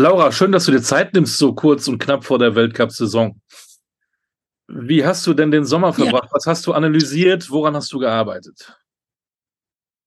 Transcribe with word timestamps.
Laura, 0.00 0.32
schön, 0.32 0.50
dass 0.50 0.64
du 0.64 0.72
dir 0.72 0.80
Zeit 0.80 1.12
nimmst, 1.12 1.36
so 1.36 1.52
kurz 1.52 1.86
und 1.86 1.98
knapp 1.98 2.24
vor 2.24 2.38
der 2.38 2.54
Weltcup-Saison. 2.54 3.38
Wie 4.66 5.04
hast 5.04 5.26
du 5.26 5.34
denn 5.34 5.50
den 5.50 5.66
Sommer 5.66 5.92
verbracht? 5.92 6.24
Ja. 6.24 6.32
Was 6.32 6.46
hast 6.46 6.66
du 6.66 6.72
analysiert? 6.72 7.50
Woran 7.50 7.76
hast 7.76 7.92
du 7.92 7.98
gearbeitet? 7.98 8.74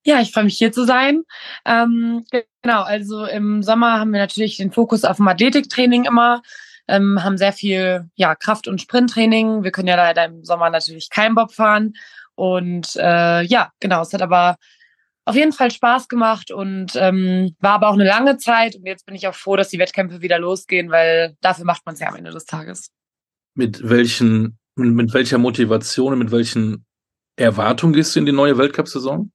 Ja, 0.03 0.19
ich 0.19 0.31
freue 0.31 0.45
mich 0.45 0.57
hier 0.57 0.71
zu 0.71 0.85
sein. 0.85 1.23
Ähm, 1.63 2.25
genau, 2.63 2.81
also 2.81 3.25
im 3.25 3.61
Sommer 3.61 3.99
haben 3.99 4.11
wir 4.11 4.19
natürlich 4.19 4.57
den 4.57 4.71
Fokus 4.71 5.03
auf 5.03 5.17
dem 5.17 5.27
Athletiktraining 5.27 6.05
immer, 6.05 6.41
ähm, 6.87 7.23
haben 7.23 7.37
sehr 7.37 7.53
viel 7.53 8.09
ja, 8.15 8.33
Kraft- 8.33 8.67
und 8.67 8.81
Sprinttraining. 8.81 9.63
Wir 9.63 9.71
können 9.71 9.89
ja 9.89 9.95
leider 9.95 10.25
im 10.25 10.43
Sommer 10.43 10.71
natürlich 10.71 11.11
kein 11.11 11.35
Bob 11.35 11.53
fahren. 11.53 11.93
Und 12.33 12.95
äh, 12.95 13.43
ja, 13.43 13.71
genau, 13.79 14.01
es 14.01 14.11
hat 14.11 14.23
aber 14.23 14.57
auf 15.25 15.35
jeden 15.35 15.53
Fall 15.53 15.71
Spaß 15.71 16.09
gemacht 16.09 16.51
und 16.51 16.95
ähm, 16.95 17.55
war 17.59 17.73
aber 17.73 17.89
auch 17.89 17.93
eine 17.93 18.05
lange 18.05 18.37
Zeit. 18.37 18.75
Und 18.75 18.85
jetzt 18.85 19.05
bin 19.05 19.15
ich 19.15 19.27
auch 19.27 19.35
froh, 19.35 19.55
dass 19.55 19.69
die 19.69 19.79
Wettkämpfe 19.79 20.21
wieder 20.21 20.39
losgehen, 20.39 20.89
weil 20.89 21.37
dafür 21.41 21.65
macht 21.65 21.85
man 21.85 21.93
es 21.93 22.01
ja 22.01 22.07
am 22.07 22.15
Ende 22.15 22.31
des 22.31 22.45
Tages. 22.45 22.91
Mit 23.55 23.87
welchen, 23.87 24.57
mit 24.75 25.13
welcher 25.13 25.37
Motivation 25.37 26.13
und 26.13 26.19
mit 26.19 26.31
welchen 26.31 26.85
Erwartungen 27.35 27.93
gehst 27.93 28.15
du 28.15 28.19
in 28.19 28.25
die 28.25 28.31
neue 28.31 28.57
Weltcup-Saison? 28.57 29.31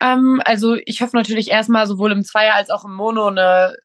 Ähm, 0.00 0.42
also 0.44 0.76
ich 0.84 1.00
hoffe 1.00 1.16
natürlich 1.16 1.50
erstmal 1.50 1.86
sowohl 1.86 2.12
im 2.12 2.24
Zweier 2.24 2.54
als 2.54 2.70
auch 2.70 2.84
im 2.84 2.94
Mono 2.94 3.28
eine 3.28 3.76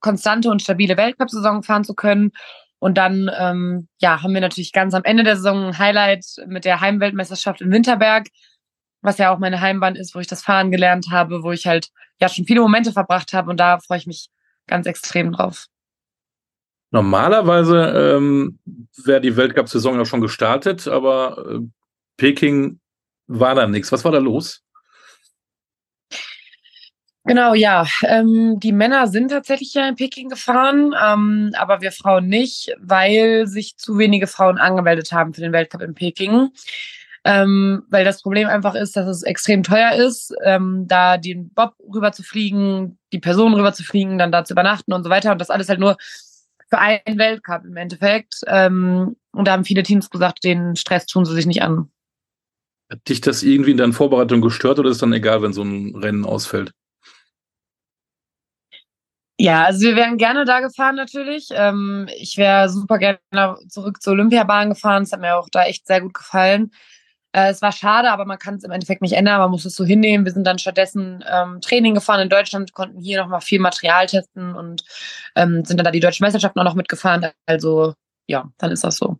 konstante 0.00 0.50
und 0.50 0.62
stabile 0.62 0.96
Weltcup-Saison 0.96 1.62
fahren 1.62 1.84
zu 1.84 1.94
können. 1.94 2.30
Und 2.78 2.96
dann 2.96 3.30
ähm, 3.38 3.88
ja, 3.98 4.22
haben 4.22 4.34
wir 4.34 4.40
natürlich 4.40 4.72
ganz 4.72 4.94
am 4.94 5.04
Ende 5.04 5.24
der 5.24 5.36
Saison 5.36 5.66
ein 5.66 5.78
Highlight 5.78 6.24
mit 6.46 6.64
der 6.64 6.80
Heimweltmeisterschaft 6.80 7.60
in 7.60 7.70
Winterberg 7.70 8.28
was 9.04 9.18
ja 9.18 9.32
auch 9.32 9.38
meine 9.38 9.60
Heimbahn 9.60 9.96
ist, 9.96 10.14
wo 10.14 10.18
ich 10.18 10.26
das 10.26 10.42
Fahren 10.42 10.70
gelernt 10.70 11.08
habe, 11.10 11.42
wo 11.42 11.52
ich 11.52 11.66
halt 11.66 11.90
ja 12.20 12.28
schon 12.28 12.46
viele 12.46 12.60
Momente 12.60 12.92
verbracht 12.92 13.32
habe 13.32 13.50
und 13.50 13.60
da 13.60 13.78
freue 13.78 13.98
ich 13.98 14.06
mich 14.06 14.30
ganz 14.66 14.86
extrem 14.86 15.32
drauf. 15.32 15.66
Normalerweise 16.90 18.16
ähm, 18.16 18.58
wäre 19.04 19.20
die 19.20 19.36
Weltcup-Saison 19.36 19.96
ja 19.96 20.04
schon 20.04 20.20
gestartet, 20.20 20.88
aber 20.88 21.44
äh, 21.50 21.58
Peking 22.16 22.80
war 23.26 23.54
da 23.54 23.66
nichts. 23.66 23.92
Was 23.92 24.04
war 24.04 24.12
da 24.12 24.18
los? 24.18 24.62
Genau, 27.26 27.54
ja. 27.54 27.86
Ähm, 28.06 28.60
die 28.60 28.72
Männer 28.72 29.08
sind 29.08 29.30
tatsächlich 29.30 29.74
ja 29.74 29.88
in 29.88 29.96
Peking 29.96 30.28
gefahren, 30.28 30.94
ähm, 31.02 31.52
aber 31.56 31.80
wir 31.80 31.90
Frauen 31.90 32.26
nicht, 32.26 32.74
weil 32.78 33.46
sich 33.46 33.76
zu 33.76 33.98
wenige 33.98 34.26
Frauen 34.26 34.58
angemeldet 34.58 35.10
haben 35.10 35.34
für 35.34 35.40
den 35.40 35.52
Weltcup 35.52 35.80
in 35.82 35.94
Peking 35.94 36.50
ähm, 37.24 37.84
weil 37.88 38.04
das 38.04 38.22
Problem 38.22 38.48
einfach 38.48 38.74
ist, 38.74 38.96
dass 38.96 39.06
es 39.06 39.22
extrem 39.22 39.62
teuer 39.62 39.92
ist, 39.92 40.34
ähm, 40.44 40.86
da 40.86 41.16
den 41.16 41.48
Bob 41.50 41.74
rüber 41.92 42.12
zu 42.12 42.22
fliegen, 42.22 42.98
die 43.12 43.18
Person 43.18 43.54
rüber 43.54 43.72
zu 43.72 43.82
fliegen, 43.82 44.18
dann 44.18 44.30
da 44.30 44.44
zu 44.44 44.52
übernachten 44.52 44.92
und 44.92 45.04
so 45.04 45.10
weiter 45.10 45.32
und 45.32 45.40
das 45.40 45.50
alles 45.50 45.68
halt 45.68 45.80
nur 45.80 45.96
für 46.68 46.78
einen 46.78 47.18
Weltcup 47.18 47.64
im 47.64 47.76
Endeffekt. 47.76 48.40
Ähm, 48.46 49.16
und 49.32 49.48
da 49.48 49.52
haben 49.52 49.64
viele 49.64 49.82
Teams 49.82 50.10
gesagt, 50.10 50.44
den 50.44 50.76
Stress 50.76 51.06
tun 51.06 51.24
sie 51.24 51.34
sich 51.34 51.46
nicht 51.46 51.62
an. 51.62 51.90
Hat 52.90 53.08
dich 53.08 53.22
das 53.22 53.42
irgendwie 53.42 53.70
in 53.70 53.78
deinen 53.78 53.94
Vorbereitungen 53.94 54.42
gestört 54.42 54.78
oder 54.78 54.90
ist 54.90 55.00
dann 55.00 55.12
egal, 55.12 55.42
wenn 55.42 55.54
so 55.54 55.62
ein 55.62 55.96
Rennen 55.96 56.26
ausfällt? 56.26 56.72
Ja, 59.36 59.64
also 59.64 59.80
wir 59.80 59.96
wären 59.96 60.16
gerne 60.16 60.44
da 60.44 60.60
gefahren 60.60 60.94
natürlich. 60.94 61.48
Ähm, 61.52 62.06
ich 62.16 62.36
wäre 62.36 62.68
super 62.68 62.98
gerne 62.98 63.18
zurück 63.68 64.00
zur 64.00 64.12
Olympiabahn 64.12 64.68
gefahren. 64.68 65.02
Es 65.02 65.12
hat 65.12 65.20
mir 65.20 65.36
auch 65.36 65.48
da 65.50 65.64
echt 65.64 65.86
sehr 65.86 66.02
gut 66.02 66.14
gefallen. 66.14 66.70
Äh, 67.34 67.50
es 67.50 67.60
war 67.62 67.72
schade, 67.72 68.12
aber 68.12 68.24
man 68.24 68.38
kann 68.38 68.54
es 68.54 68.64
im 68.64 68.70
Endeffekt 68.70 69.02
nicht 69.02 69.14
ändern. 69.14 69.40
Man 69.40 69.50
muss 69.50 69.64
es 69.64 69.74
so 69.74 69.84
hinnehmen. 69.84 70.24
Wir 70.24 70.32
sind 70.32 70.46
dann 70.46 70.58
stattdessen 70.58 71.24
ähm, 71.28 71.60
Training 71.60 71.94
gefahren 71.94 72.20
in 72.20 72.28
Deutschland, 72.28 72.72
konnten 72.72 73.00
hier 73.00 73.20
nochmal 73.20 73.40
viel 73.40 73.58
Material 73.58 74.06
testen 74.06 74.54
und 74.54 74.84
ähm, 75.34 75.64
sind 75.64 75.78
dann 75.78 75.84
da 75.84 75.90
die 75.90 76.00
deutschen 76.00 76.24
Meisterschaften 76.24 76.60
auch 76.60 76.64
noch 76.64 76.76
mitgefahren. 76.76 77.26
Also 77.46 77.94
ja, 78.28 78.48
dann 78.58 78.70
ist 78.70 78.84
das 78.84 78.96
so. 78.96 79.18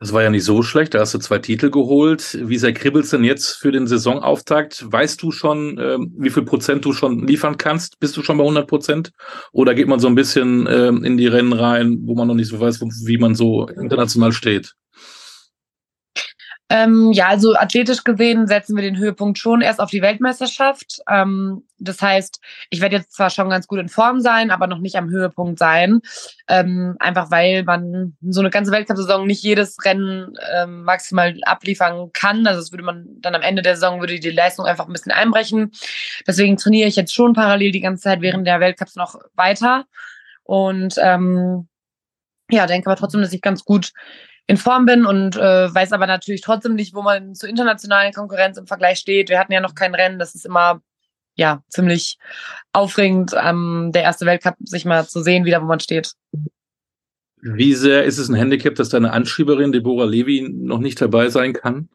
Das 0.00 0.12
war 0.12 0.22
ja 0.22 0.30
nicht 0.30 0.44
so 0.44 0.62
schlecht. 0.62 0.94
Da 0.94 1.00
hast 1.00 1.14
du 1.14 1.18
zwei 1.18 1.38
Titel 1.38 1.70
geholt. 1.70 2.38
Wie 2.40 2.58
sehr 2.58 2.72
kribbelst 2.72 3.12
denn 3.12 3.24
jetzt 3.24 3.56
für 3.56 3.70
den 3.70 3.86
Saisonauftakt? 3.86 4.84
Weißt 4.90 5.22
du 5.22 5.30
schon, 5.30 5.78
ähm, 5.78 6.14
wie 6.18 6.30
viel 6.30 6.44
Prozent 6.44 6.84
du 6.84 6.92
schon 6.92 7.26
liefern 7.26 7.56
kannst? 7.56 8.00
Bist 8.00 8.16
du 8.16 8.22
schon 8.22 8.38
bei 8.38 8.44
100 8.44 8.68
Prozent? 8.68 9.12
Oder 9.52 9.74
geht 9.74 9.88
man 9.88 10.00
so 10.00 10.08
ein 10.08 10.14
bisschen 10.14 10.68
ähm, 10.70 11.04
in 11.04 11.16
die 11.16 11.26
Rennen 11.28 11.52
rein, 11.52 11.98
wo 12.02 12.16
man 12.16 12.26
noch 12.26 12.34
nicht 12.34 12.48
so 12.48 12.58
weiß, 12.58 12.80
wie 12.80 13.18
man 13.18 13.36
so 13.36 13.68
international 13.68 14.32
steht? 14.32 14.74
Ähm, 16.70 17.12
ja, 17.12 17.28
also 17.28 17.54
athletisch 17.54 18.04
gesehen 18.04 18.46
setzen 18.46 18.76
wir 18.76 18.82
den 18.82 18.98
Höhepunkt 18.98 19.38
schon 19.38 19.62
erst 19.62 19.80
auf 19.80 19.88
die 19.88 20.02
Weltmeisterschaft. 20.02 21.00
Ähm, 21.08 21.64
das 21.78 22.02
heißt, 22.02 22.40
ich 22.68 22.82
werde 22.82 22.96
jetzt 22.96 23.14
zwar 23.14 23.30
schon 23.30 23.48
ganz 23.48 23.66
gut 23.66 23.78
in 23.78 23.88
Form 23.88 24.20
sein, 24.20 24.50
aber 24.50 24.66
noch 24.66 24.78
nicht 24.78 24.96
am 24.96 25.08
Höhepunkt 25.08 25.58
sein. 25.58 26.00
Ähm, 26.46 26.96
einfach 26.98 27.30
weil 27.30 27.64
man 27.64 28.16
so 28.20 28.40
eine 28.40 28.50
ganze 28.50 28.70
Weltcup-Saison 28.70 29.26
nicht 29.26 29.42
jedes 29.42 29.82
Rennen 29.82 30.34
ähm, 30.54 30.82
maximal 30.82 31.34
abliefern 31.44 32.10
kann. 32.12 32.46
Also 32.46 32.60
das 32.60 32.70
würde 32.70 32.84
man 32.84 33.06
dann 33.20 33.34
am 33.34 33.42
Ende 33.42 33.62
der 33.62 33.76
Saison 33.76 34.00
würde 34.00 34.20
die 34.20 34.30
Leistung 34.30 34.66
einfach 34.66 34.86
ein 34.86 34.92
bisschen 34.92 35.12
einbrechen. 35.12 35.72
Deswegen 36.26 36.58
trainiere 36.58 36.88
ich 36.88 36.96
jetzt 36.96 37.14
schon 37.14 37.32
parallel 37.32 37.72
die 37.72 37.80
ganze 37.80 38.02
Zeit 38.02 38.20
während 38.20 38.46
der 38.46 38.60
Weltcups 38.60 38.94
noch 38.94 39.14
weiter. 39.34 39.86
Und 40.42 40.96
ähm, 40.98 41.66
ja, 42.50 42.66
denke 42.66 42.90
aber 42.90 42.98
trotzdem, 42.98 43.22
dass 43.22 43.32
ich 43.32 43.40
ganz 43.40 43.64
gut 43.64 43.92
in 44.48 44.56
Form 44.56 44.86
bin 44.86 45.04
und 45.04 45.36
äh, 45.36 45.72
weiß 45.72 45.92
aber 45.92 46.06
natürlich 46.06 46.40
trotzdem 46.40 46.74
nicht, 46.74 46.94
wo 46.94 47.02
man 47.02 47.34
zur 47.34 47.50
internationalen 47.50 48.14
Konkurrenz 48.14 48.56
im 48.56 48.66
Vergleich 48.66 48.98
steht. 48.98 49.28
Wir 49.28 49.38
hatten 49.38 49.52
ja 49.52 49.60
noch 49.60 49.74
kein 49.74 49.94
Rennen, 49.94 50.18
das 50.18 50.34
ist 50.34 50.46
immer 50.46 50.80
ja 51.34 51.62
ziemlich 51.68 52.18
aufregend, 52.72 53.34
ähm, 53.36 53.90
der 53.92 54.02
erste 54.02 54.24
Weltcup 54.24 54.56
sich 54.60 54.86
mal 54.86 55.06
zu 55.06 55.22
sehen, 55.22 55.44
wieder 55.44 55.60
wo 55.60 55.66
man 55.66 55.80
steht. 55.80 56.12
Wie 57.42 57.74
sehr 57.74 58.04
ist 58.04 58.16
es 58.16 58.30
ein 58.30 58.34
Handicap, 58.34 58.74
dass 58.74 58.88
deine 58.88 59.12
Anschieberin 59.12 59.70
Deborah 59.70 60.06
Levy 60.06 60.48
noch 60.50 60.80
nicht 60.80 61.00
dabei 61.00 61.28
sein 61.28 61.52
kann? 61.52 61.90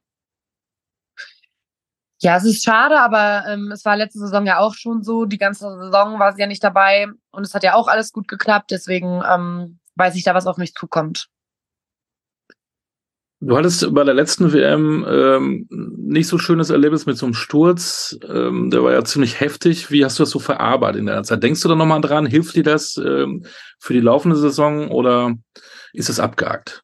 Ja, 2.21 2.37
es 2.37 2.45
ist 2.45 2.63
schade, 2.63 3.01
aber 3.01 3.45
ähm, 3.49 3.71
es 3.71 3.83
war 3.83 3.97
letzte 3.97 4.19
Saison 4.19 4.45
ja 4.45 4.59
auch 4.59 4.75
schon 4.75 5.03
so. 5.03 5.25
Die 5.25 5.39
ganze 5.39 5.67
Saison 5.77 6.19
war 6.19 6.31
sie 6.31 6.39
ja 6.39 6.47
nicht 6.47 6.63
dabei 6.63 7.07
und 7.31 7.43
es 7.43 7.53
hat 7.55 7.63
ja 7.63 7.73
auch 7.73 7.87
alles 7.87 8.13
gut 8.13 8.27
geklappt. 8.27 8.69
Deswegen 8.71 9.21
ähm, 9.29 9.79
weiß 9.95 10.15
ich 10.15 10.23
da, 10.23 10.35
was 10.35 10.47
auf 10.47 10.57
mich 10.57 10.73
zukommt. 10.75 11.27
Du 13.45 13.57
hattest 13.57 13.93
bei 13.93 14.05
der 14.05 14.13
letzten 14.13 14.53
WM 14.53 15.05
ähm, 15.05 15.67
nicht 15.69 16.29
so 16.29 16.37
schönes 16.37 16.69
Erlebnis 16.69 17.05
mit 17.05 17.17
so 17.17 17.25
einem 17.25 17.33
Sturz. 17.33 18.17
Ähm, 18.25 18.69
der 18.71 18.83
war 18.83 18.93
ja 18.93 19.03
ziemlich 19.03 19.41
heftig. 19.41 19.91
Wie 19.91 20.05
hast 20.05 20.17
du 20.17 20.23
das 20.23 20.29
so 20.29 20.39
verarbeitet 20.39 21.01
in 21.01 21.07
der 21.07 21.23
Zeit? 21.23 21.43
Denkst 21.43 21.61
du 21.61 21.67
da 21.67 21.75
nochmal 21.75 21.99
dran? 21.99 22.25
Hilft 22.25 22.55
dir 22.55 22.63
das 22.63 22.95
ähm, 22.95 23.45
für 23.79 23.91
die 23.91 23.99
laufende 23.99 24.37
Saison 24.37 24.89
oder 24.91 25.35
ist 25.91 26.07
es 26.07 26.21
abgehakt? 26.21 26.83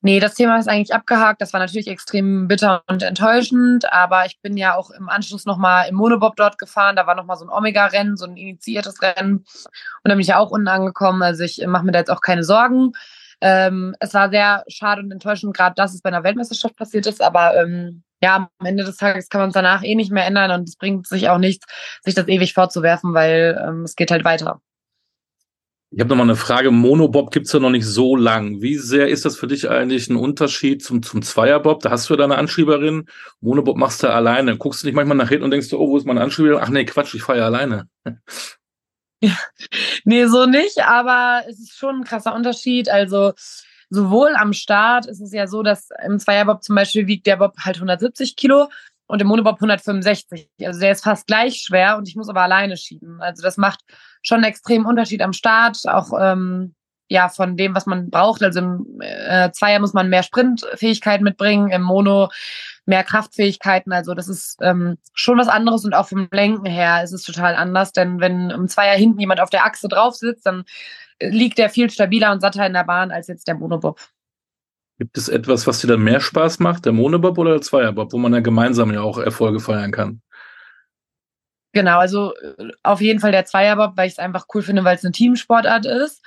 Nee, 0.00 0.18
das 0.18 0.34
Thema 0.34 0.58
ist 0.58 0.68
eigentlich 0.68 0.94
abgehakt. 0.94 1.42
Das 1.42 1.52
war 1.52 1.60
natürlich 1.60 1.88
extrem 1.88 2.48
bitter 2.48 2.82
und 2.86 3.02
enttäuschend, 3.02 3.92
aber 3.92 4.24
ich 4.24 4.40
bin 4.40 4.56
ja 4.56 4.76
auch 4.76 4.90
im 4.90 5.10
Anschluss 5.10 5.44
nochmal 5.44 5.90
im 5.90 5.96
Monobob 5.96 6.36
dort 6.36 6.56
gefahren. 6.56 6.96
Da 6.96 7.06
war 7.06 7.14
nochmal 7.14 7.36
so 7.36 7.44
ein 7.44 7.50
Omega-Rennen, 7.50 8.16
so 8.16 8.24
ein 8.24 8.38
initiiertes 8.38 9.02
Rennen. 9.02 9.38
Und 9.40 10.04
da 10.04 10.14
bin 10.14 10.20
ich 10.20 10.28
ja 10.28 10.38
auch 10.38 10.50
unten 10.50 10.68
angekommen. 10.68 11.20
Also 11.22 11.44
ich 11.44 11.62
mache 11.66 11.84
mir 11.84 11.92
da 11.92 11.98
jetzt 11.98 12.10
auch 12.10 12.22
keine 12.22 12.44
Sorgen. 12.44 12.92
Ähm, 13.40 13.94
es 14.00 14.14
war 14.14 14.30
sehr 14.30 14.64
schade 14.68 15.02
und 15.02 15.10
enttäuschend, 15.10 15.56
gerade 15.56 15.74
dass 15.74 15.94
es 15.94 16.02
bei 16.02 16.08
einer 16.10 16.24
Weltmeisterschaft 16.24 16.76
passiert 16.76 17.06
ist, 17.06 17.22
aber 17.22 17.56
ähm, 17.56 18.02
ja, 18.22 18.50
am 18.58 18.66
Ende 18.66 18.84
des 18.84 18.96
Tages 18.96 19.28
kann 19.28 19.40
man 19.40 19.48
es 19.48 19.54
danach 19.54 19.82
eh 19.82 19.94
nicht 19.94 20.12
mehr 20.12 20.26
ändern 20.26 20.50
und 20.50 20.68
es 20.68 20.76
bringt 20.76 21.06
sich 21.06 21.28
auch 21.28 21.38
nichts, 21.38 21.66
sich 22.02 22.14
das 22.14 22.28
ewig 22.28 22.52
vorzuwerfen, 22.52 23.14
weil 23.14 23.58
ähm, 23.66 23.84
es 23.84 23.96
geht 23.96 24.10
halt 24.10 24.24
weiter. 24.24 24.60
Ich 25.92 25.98
habe 25.98 26.08
nochmal 26.08 26.26
eine 26.26 26.36
Frage. 26.36 26.70
Monobob 26.70 27.32
gibt's 27.32 27.52
ja 27.52 27.58
noch 27.58 27.70
nicht 27.70 27.84
so 27.84 28.14
lang. 28.14 28.62
Wie 28.62 28.76
sehr 28.76 29.08
ist 29.08 29.24
das 29.24 29.36
für 29.36 29.48
dich 29.48 29.68
eigentlich 29.68 30.08
ein 30.08 30.14
Unterschied 30.14 30.84
zum, 30.84 31.02
zum 31.02 31.20
Zweierbob? 31.20 31.80
Da 31.80 31.90
hast 31.90 32.08
du 32.08 32.14
ja 32.14 32.18
deine 32.18 32.38
Anschieberin. 32.38 33.06
Monobob 33.40 33.76
machst 33.76 34.04
du 34.04 34.08
alleine. 34.08 34.56
Guckst 34.56 34.82
du 34.82 34.86
nicht 34.86 34.94
manchmal 34.94 35.16
nach 35.16 35.28
hinten 35.28 35.44
und 35.44 35.50
denkst, 35.50 35.72
oh, 35.72 35.88
wo 35.88 35.96
ist 35.96 36.06
meine 36.06 36.20
Anschieberin? 36.20 36.60
Ach 36.62 36.68
nee, 36.68 36.84
Quatsch, 36.84 37.14
ich 37.14 37.22
fahre 37.22 37.40
ja 37.40 37.46
alleine. 37.46 37.88
Ja. 39.22 39.36
Nee, 40.04 40.26
so 40.26 40.46
nicht, 40.46 40.82
aber 40.82 41.42
es 41.48 41.60
ist 41.60 41.76
schon 41.76 42.00
ein 42.00 42.04
krasser 42.04 42.34
Unterschied. 42.34 42.88
Also 42.88 43.32
sowohl 43.90 44.34
am 44.36 44.52
Start 44.52 45.06
ist 45.06 45.20
es 45.20 45.32
ja 45.32 45.46
so, 45.46 45.62
dass 45.62 45.88
im 46.04 46.18
Zweierbob 46.18 46.62
zum 46.62 46.76
Beispiel 46.76 47.06
wiegt 47.06 47.26
der 47.26 47.36
Bob 47.36 47.54
halt 47.58 47.76
170 47.76 48.36
Kilo 48.36 48.68
und 49.06 49.20
im 49.20 49.28
Monobob 49.28 49.56
165. 49.56 50.48
Also 50.64 50.80
der 50.80 50.92
ist 50.92 51.04
fast 51.04 51.26
gleich 51.26 51.56
schwer 51.56 51.98
und 51.98 52.08
ich 52.08 52.16
muss 52.16 52.28
aber 52.28 52.42
alleine 52.42 52.76
schieben. 52.76 53.20
Also 53.20 53.42
das 53.42 53.56
macht 53.56 53.80
schon 54.22 54.36
einen 54.36 54.44
extremen 54.44 54.86
Unterschied 54.86 55.20
am 55.20 55.32
Start, 55.32 55.78
auch 55.86 56.12
ähm, 56.18 56.74
ja 57.08 57.28
von 57.28 57.56
dem, 57.56 57.74
was 57.74 57.86
man 57.86 58.08
braucht. 58.08 58.42
Also 58.42 58.60
im 58.60 59.00
äh, 59.00 59.50
Zweier 59.50 59.80
muss 59.80 59.92
man 59.92 60.08
mehr 60.08 60.22
Sprintfähigkeit 60.22 61.20
mitbringen, 61.20 61.70
im 61.70 61.82
Mono 61.82 62.30
mehr 62.90 63.04
Kraftfähigkeiten. 63.04 63.92
Also 63.92 64.12
das 64.12 64.28
ist 64.28 64.58
ähm, 64.60 64.98
schon 65.14 65.38
was 65.38 65.48
anderes 65.48 65.86
und 65.86 65.94
auch 65.94 66.08
vom 66.08 66.28
Lenken 66.30 66.66
her 66.66 67.02
ist 67.02 67.12
es 67.12 67.22
total 67.22 67.54
anders. 67.54 67.92
Denn 67.92 68.20
wenn 68.20 68.50
im 68.50 68.68
Zweier 68.68 68.96
hinten 68.96 69.20
jemand 69.20 69.40
auf 69.40 69.48
der 69.48 69.64
Achse 69.64 69.88
drauf 69.88 70.14
sitzt, 70.14 70.44
dann 70.44 70.64
liegt 71.20 71.56
der 71.56 71.70
viel 71.70 71.88
stabiler 71.88 72.32
und 72.32 72.40
satter 72.40 72.66
in 72.66 72.74
der 72.74 72.84
Bahn 72.84 73.10
als 73.10 73.28
jetzt 73.28 73.48
der 73.48 73.54
Monobob. 73.54 73.98
Gibt 74.98 75.16
es 75.16 75.28
etwas, 75.28 75.66
was 75.66 75.80
dir 75.80 75.86
dann 75.86 76.02
mehr 76.02 76.20
Spaß 76.20 76.58
macht, 76.58 76.84
der 76.84 76.92
Monobob 76.92 77.38
oder 77.38 77.52
der 77.52 77.62
Zweierbob, 77.62 78.12
wo 78.12 78.18
man 78.18 78.34
ja 78.34 78.40
gemeinsam 78.40 78.92
ja 78.92 79.00
auch 79.00 79.16
Erfolge 79.16 79.60
feiern 79.60 79.92
kann? 79.92 80.20
Genau, 81.72 81.98
also 81.98 82.34
äh, 82.36 82.70
auf 82.82 83.00
jeden 83.00 83.20
Fall 83.20 83.32
der 83.32 83.46
Zweierbob, 83.46 83.96
weil 83.96 84.08
ich 84.08 84.14
es 84.14 84.18
einfach 84.18 84.46
cool 84.52 84.62
finde, 84.62 84.84
weil 84.84 84.96
es 84.96 85.04
eine 85.04 85.12
Teamsportart 85.12 85.86
ist. 85.86 86.22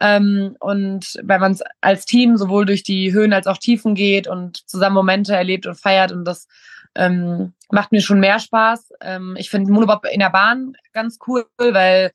Ähm, 0.00 0.56
und 0.60 1.18
weil 1.24 1.40
man 1.40 1.52
es 1.52 1.62
als 1.80 2.04
Team 2.04 2.36
sowohl 2.36 2.66
durch 2.66 2.82
die 2.82 3.12
Höhen 3.12 3.32
als 3.32 3.46
auch 3.46 3.58
Tiefen 3.58 3.94
geht 3.94 4.28
und 4.28 4.68
zusammen 4.68 4.94
Momente 4.94 5.34
erlebt 5.34 5.66
und 5.66 5.74
feiert 5.74 6.12
und 6.12 6.24
das 6.24 6.46
ähm, 6.94 7.52
macht 7.70 7.92
mir 7.92 8.00
schon 8.00 8.20
mehr 8.20 8.38
Spaß. 8.38 8.92
Ähm, 9.00 9.36
ich 9.38 9.50
finde 9.50 9.72
Monobob 9.72 10.06
in 10.10 10.20
der 10.20 10.30
Bahn 10.30 10.74
ganz 10.92 11.18
cool, 11.26 11.46
weil 11.58 12.12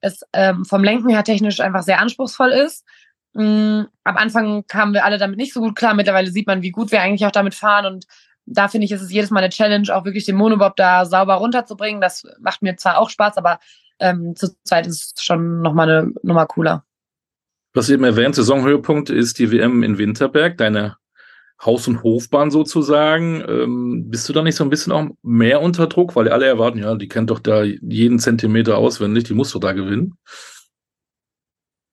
es 0.00 0.22
ähm, 0.32 0.64
vom 0.64 0.82
Lenken 0.82 1.08
her 1.08 1.24
technisch 1.24 1.60
einfach 1.60 1.82
sehr 1.82 2.00
anspruchsvoll 2.00 2.50
ist. 2.50 2.84
Ähm, 3.36 3.86
am 4.04 4.16
Anfang 4.16 4.66
kamen 4.66 4.94
wir 4.94 5.04
alle 5.04 5.18
damit 5.18 5.36
nicht 5.36 5.52
so 5.52 5.60
gut 5.60 5.76
klar. 5.76 5.94
Mittlerweile 5.94 6.30
sieht 6.30 6.46
man, 6.46 6.62
wie 6.62 6.70
gut 6.70 6.90
wir 6.90 7.00
eigentlich 7.00 7.26
auch 7.26 7.32
damit 7.32 7.54
fahren 7.54 7.86
und 7.86 8.06
da 8.46 8.66
finde 8.66 8.84
ich, 8.84 8.92
ist 8.92 9.02
es 9.02 9.12
jedes 9.12 9.30
Mal 9.30 9.40
eine 9.40 9.50
Challenge, 9.50 9.94
auch 9.94 10.04
wirklich 10.04 10.24
den 10.24 10.34
Monobob 10.34 10.74
da 10.74 11.04
sauber 11.04 11.34
runterzubringen. 11.34 12.00
Das 12.00 12.24
macht 12.40 12.62
mir 12.62 12.76
zwar 12.76 12.98
auch 12.98 13.08
Spaß, 13.08 13.36
aber 13.36 13.60
ähm, 14.00 14.34
zur 14.34 14.50
Zeit 14.64 14.86
ist 14.86 15.18
es 15.18 15.22
schon 15.22 15.60
nochmal 15.60 15.88
eine 15.88 16.12
Nummer 16.22 16.46
cooler. 16.46 16.84
Was 17.72 17.88
eben 17.88 18.04
erwähnt, 18.04 18.34
Saisonhöhepunkt 18.34 19.10
ist 19.10 19.38
die 19.38 19.52
WM 19.52 19.82
in 19.82 19.98
Winterberg, 19.98 20.56
deine 20.58 20.96
Haus- 21.64 21.86
und 21.86 22.02
Hofbahn 22.02 22.50
sozusagen. 22.50 23.44
Ähm, 23.46 24.10
bist 24.10 24.28
du 24.28 24.32
da 24.32 24.42
nicht 24.42 24.56
so 24.56 24.64
ein 24.64 24.70
bisschen 24.70 24.92
auch 24.92 25.06
mehr 25.22 25.60
unter 25.60 25.86
Druck, 25.86 26.16
weil 26.16 26.28
alle 26.28 26.46
erwarten, 26.46 26.78
ja, 26.78 26.94
die 26.94 27.08
kennt 27.08 27.30
doch 27.30 27.38
da 27.38 27.62
jeden 27.62 28.18
Zentimeter 28.18 28.78
auswendig, 28.78 29.24
die 29.24 29.34
musst 29.34 29.54
du 29.54 29.58
da 29.58 29.72
gewinnen? 29.72 30.16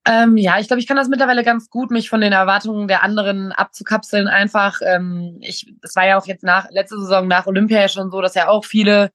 Ähm, 0.08 0.38
ja, 0.38 0.58
ich 0.58 0.68
glaube, 0.68 0.80
ich 0.80 0.88
kann 0.88 0.96
das 0.96 1.10
mittlerweile 1.10 1.44
ganz 1.44 1.70
gut, 1.70 1.92
mich 1.92 2.10
von 2.10 2.22
den 2.22 2.32
Erwartungen 2.32 2.88
der 2.88 3.04
anderen 3.04 3.52
abzukapseln. 3.52 4.30
Einfach, 4.30 4.80
ähm, 4.82 5.38
ich, 5.42 5.74
es 5.82 5.98
war 5.98 6.08
ja 6.08 6.18
auch 6.18 6.26
jetzt 6.26 6.44
nach 6.44 6.70
letzte 6.72 6.98
Saison 6.98 7.28
nach 7.28 7.46
Olympia 7.46 7.90
schon 7.90 8.10
so, 8.10 8.22
dass 8.22 8.36
ja 8.36 8.48
auch 8.48 8.64
viele 8.64 9.12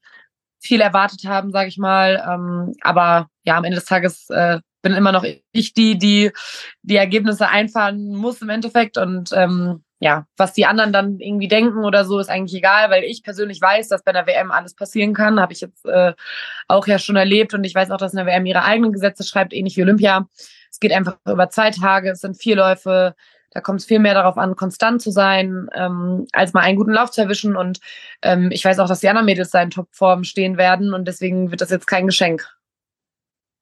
viel 0.60 0.82
erwartet 0.82 1.24
haben, 1.24 1.50
sage 1.50 1.68
ich 1.68 1.78
mal. 1.78 2.22
Ähm, 2.30 2.74
aber 2.82 3.28
ja, 3.44 3.56
am 3.56 3.64
Ende 3.64 3.76
des 3.76 3.86
Tages 3.86 4.28
äh, 4.28 4.60
bin 4.82 4.92
immer 4.94 5.12
noch 5.12 5.24
ich 5.52 5.74
die, 5.74 5.96
die 5.96 6.32
die 6.82 6.96
Ergebnisse 6.96 7.48
einfahren 7.48 8.14
muss 8.14 8.42
im 8.42 8.50
Endeffekt. 8.50 8.98
Und 8.98 9.30
ähm, 9.32 9.82
ja, 10.00 10.26
was 10.36 10.52
die 10.52 10.66
anderen 10.66 10.92
dann 10.92 11.20
irgendwie 11.20 11.46
denken 11.46 11.84
oder 11.84 12.04
so, 12.04 12.18
ist 12.18 12.28
eigentlich 12.28 12.58
egal, 12.58 12.90
weil 12.90 13.04
ich 13.04 13.22
persönlich 13.22 13.60
weiß, 13.60 13.86
dass 13.88 14.02
bei 14.02 14.12
der 14.12 14.26
WM 14.26 14.50
alles 14.50 14.74
passieren 14.74 15.14
kann. 15.14 15.40
Habe 15.40 15.52
ich 15.52 15.60
jetzt 15.60 15.86
äh, 15.86 16.12
auch 16.66 16.88
ja 16.88 16.98
schon 16.98 17.16
erlebt 17.16 17.54
und 17.54 17.62
ich 17.62 17.74
weiß 17.74 17.92
auch, 17.92 17.98
dass 17.98 18.14
eine 18.14 18.26
WM 18.26 18.44
ihre 18.44 18.64
eigenen 18.64 18.92
Gesetze 18.92 19.22
schreibt, 19.22 19.52
ähnlich 19.52 19.76
wie 19.76 19.82
Olympia. 19.82 20.26
Es 20.70 20.80
geht 20.80 20.92
einfach 20.92 21.18
über 21.24 21.48
zwei 21.50 21.70
Tage, 21.70 22.10
es 22.10 22.20
sind 22.20 22.36
vier 22.36 22.56
Läufe. 22.56 23.14
Da 23.52 23.60
kommt 23.60 23.80
es 23.80 23.86
viel 23.86 23.98
mehr 23.98 24.14
darauf 24.14 24.38
an, 24.38 24.56
konstant 24.56 25.02
zu 25.02 25.10
sein, 25.10 25.68
ähm, 25.74 26.26
als 26.32 26.54
mal 26.54 26.62
einen 26.62 26.78
guten 26.78 26.92
Lauf 26.92 27.10
zu 27.10 27.20
erwischen. 27.20 27.54
Und 27.54 27.80
ähm, 28.22 28.50
ich 28.50 28.64
weiß 28.64 28.78
auch, 28.78 28.88
dass 28.88 29.00
die 29.00 29.08
anderen 29.08 29.26
Mädels 29.26 29.50
da 29.50 29.62
in 29.62 29.70
Topform 29.70 30.24
stehen 30.24 30.56
werden 30.56 30.94
und 30.94 31.06
deswegen 31.06 31.50
wird 31.50 31.60
das 31.60 31.70
jetzt 31.70 31.86
kein 31.86 32.06
Geschenk. 32.06 32.48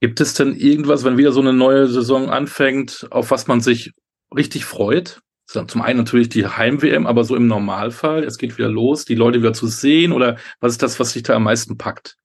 Gibt 0.01 0.21
es 0.21 0.35
denn 0.35 0.55
irgendwas, 0.55 1.05
wenn 1.05 1.19
wieder 1.19 1.33
so 1.33 1.41
eine 1.41 1.53
neue 1.53 1.87
Saison 1.87 2.31
anfängt, 2.31 3.07
auf 3.11 3.31
was 3.31 3.47
man 3.47 3.61
sich 3.61 3.93
richtig 4.35 4.65
freut? 4.65 5.21
Zum 5.47 5.83
einen 5.83 5.99
natürlich 5.99 6.29
die 6.29 6.47
Heim-WM, 6.47 7.07
aber 7.07 7.25
so 7.25 7.35
im 7.35 7.49
Normalfall, 7.49 8.23
es 8.23 8.39
geht 8.39 8.57
wieder 8.57 8.69
los, 8.69 9.05
die 9.05 9.17
Leute 9.17 9.41
wieder 9.41 9.53
zu 9.53 9.67
sehen 9.67 10.13
oder 10.13 10.37
was 10.61 10.73
ist 10.73 10.83
das, 10.83 11.01
was 11.01 11.13
sich 11.13 11.25
da 11.25 11.35
am 11.35 11.43
meisten 11.43 11.77
packt? 11.77 12.17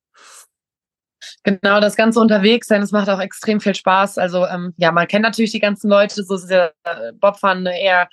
Genau, 1.44 1.80
das 1.80 1.96
Ganze 1.96 2.20
unterwegs 2.20 2.68
sein, 2.68 2.82
das 2.82 2.92
macht 2.92 3.10
auch 3.10 3.20
extrem 3.20 3.60
viel 3.60 3.74
Spaß. 3.74 4.20
Also 4.20 4.46
ähm, 4.46 4.74
ja, 4.78 4.92
man 4.92 5.08
kennt 5.08 5.24
natürlich 5.24 5.52
die 5.52 5.60
ganzen 5.60 5.90
Leute, 5.90 6.24
so 6.24 6.36
ist 6.36 6.50
ja 6.52 6.72
äh, 6.84 7.14
Bobfahren 7.14 7.66
eher 7.66 8.10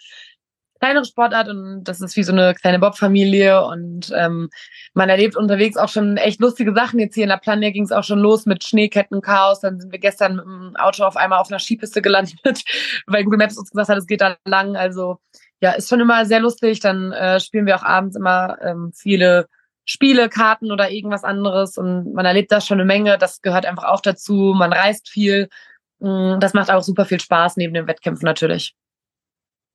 kleinere 0.83 1.05
Sportart 1.05 1.49
und 1.49 1.85
das 1.85 2.01
ist 2.01 2.17
wie 2.17 2.25
so 2.25 2.33
eine 2.33 2.55
kleine 2.55 2.81
Bobfamilie 2.81 3.65
und 3.65 4.13
ähm, 4.17 4.51
man 4.95 5.09
erlebt 5.09 5.37
unterwegs 5.37 5.77
auch 5.77 5.89
schon 5.89 6.17
echt 6.17 6.41
lustige 6.41 6.75
Sachen. 6.75 6.99
Jetzt 6.99 7.15
hier 7.15 7.23
in 7.23 7.29
La 7.29 7.37
Plania 7.37 7.71
ging 7.71 7.85
es 7.85 7.93
auch 7.93 8.03
schon 8.03 8.19
los 8.19 8.47
mit 8.47 8.65
Schneekettenchaos. 8.65 9.61
Dann 9.61 9.79
sind 9.81 9.93
wir 9.93 10.01
gestern 10.01 10.37
mit 10.37 10.45
dem 10.45 10.77
Auto 10.77 11.05
auf 11.05 11.17
einmal 11.17 11.39
auf 11.39 11.51
einer 11.51 11.61
Skipiste 11.61 12.03
gelandet, 12.03 12.65
weil 13.07 13.23
Google 13.23 13.39
Maps 13.39 13.57
uns 13.57 13.71
gesagt 13.71 13.91
hat, 13.91 13.99
es 13.99 14.09
geht 14.09 14.21
da 14.21 14.37
lang. 14.45 14.77
Also 14.77 15.19
ja, 15.61 15.71
ist 15.71 15.89
schon 15.89 16.01
immer 16.01 16.27
sehr 16.27 16.41
lustig. 16.41 16.81
Dann 16.81 17.13
äh, 17.13 17.39
spielen 17.39 17.67
wir 17.67 17.77
auch 17.77 17.85
abends 17.85 18.17
immer 18.17 18.59
ähm, 18.61 18.93
viele 18.93 19.47
Spiele, 19.85 20.29
Karten 20.29 20.73
oder 20.73 20.91
irgendwas 20.91 21.23
anderes 21.23 21.79
und 21.79 22.13
man 22.13 22.27
erlebt 22.27 22.51
da 22.51 22.61
schon 22.61 22.81
eine 22.81 22.87
Menge. 22.87 23.19
Das 23.19 23.41
gehört 23.41 23.67
einfach 23.67 23.85
auch 23.85 24.01
dazu. 24.01 24.53
Man 24.57 24.73
reist 24.73 25.09
viel. 25.09 25.49
Mm, 26.01 26.41
das 26.41 26.55
macht 26.55 26.73
auch 26.73 26.83
super 26.83 27.05
viel 27.05 27.21
Spaß 27.21 27.57
neben 27.57 27.73
den 27.73 27.87
Wettkämpfen 27.87 28.27
natürlich. 28.27 28.75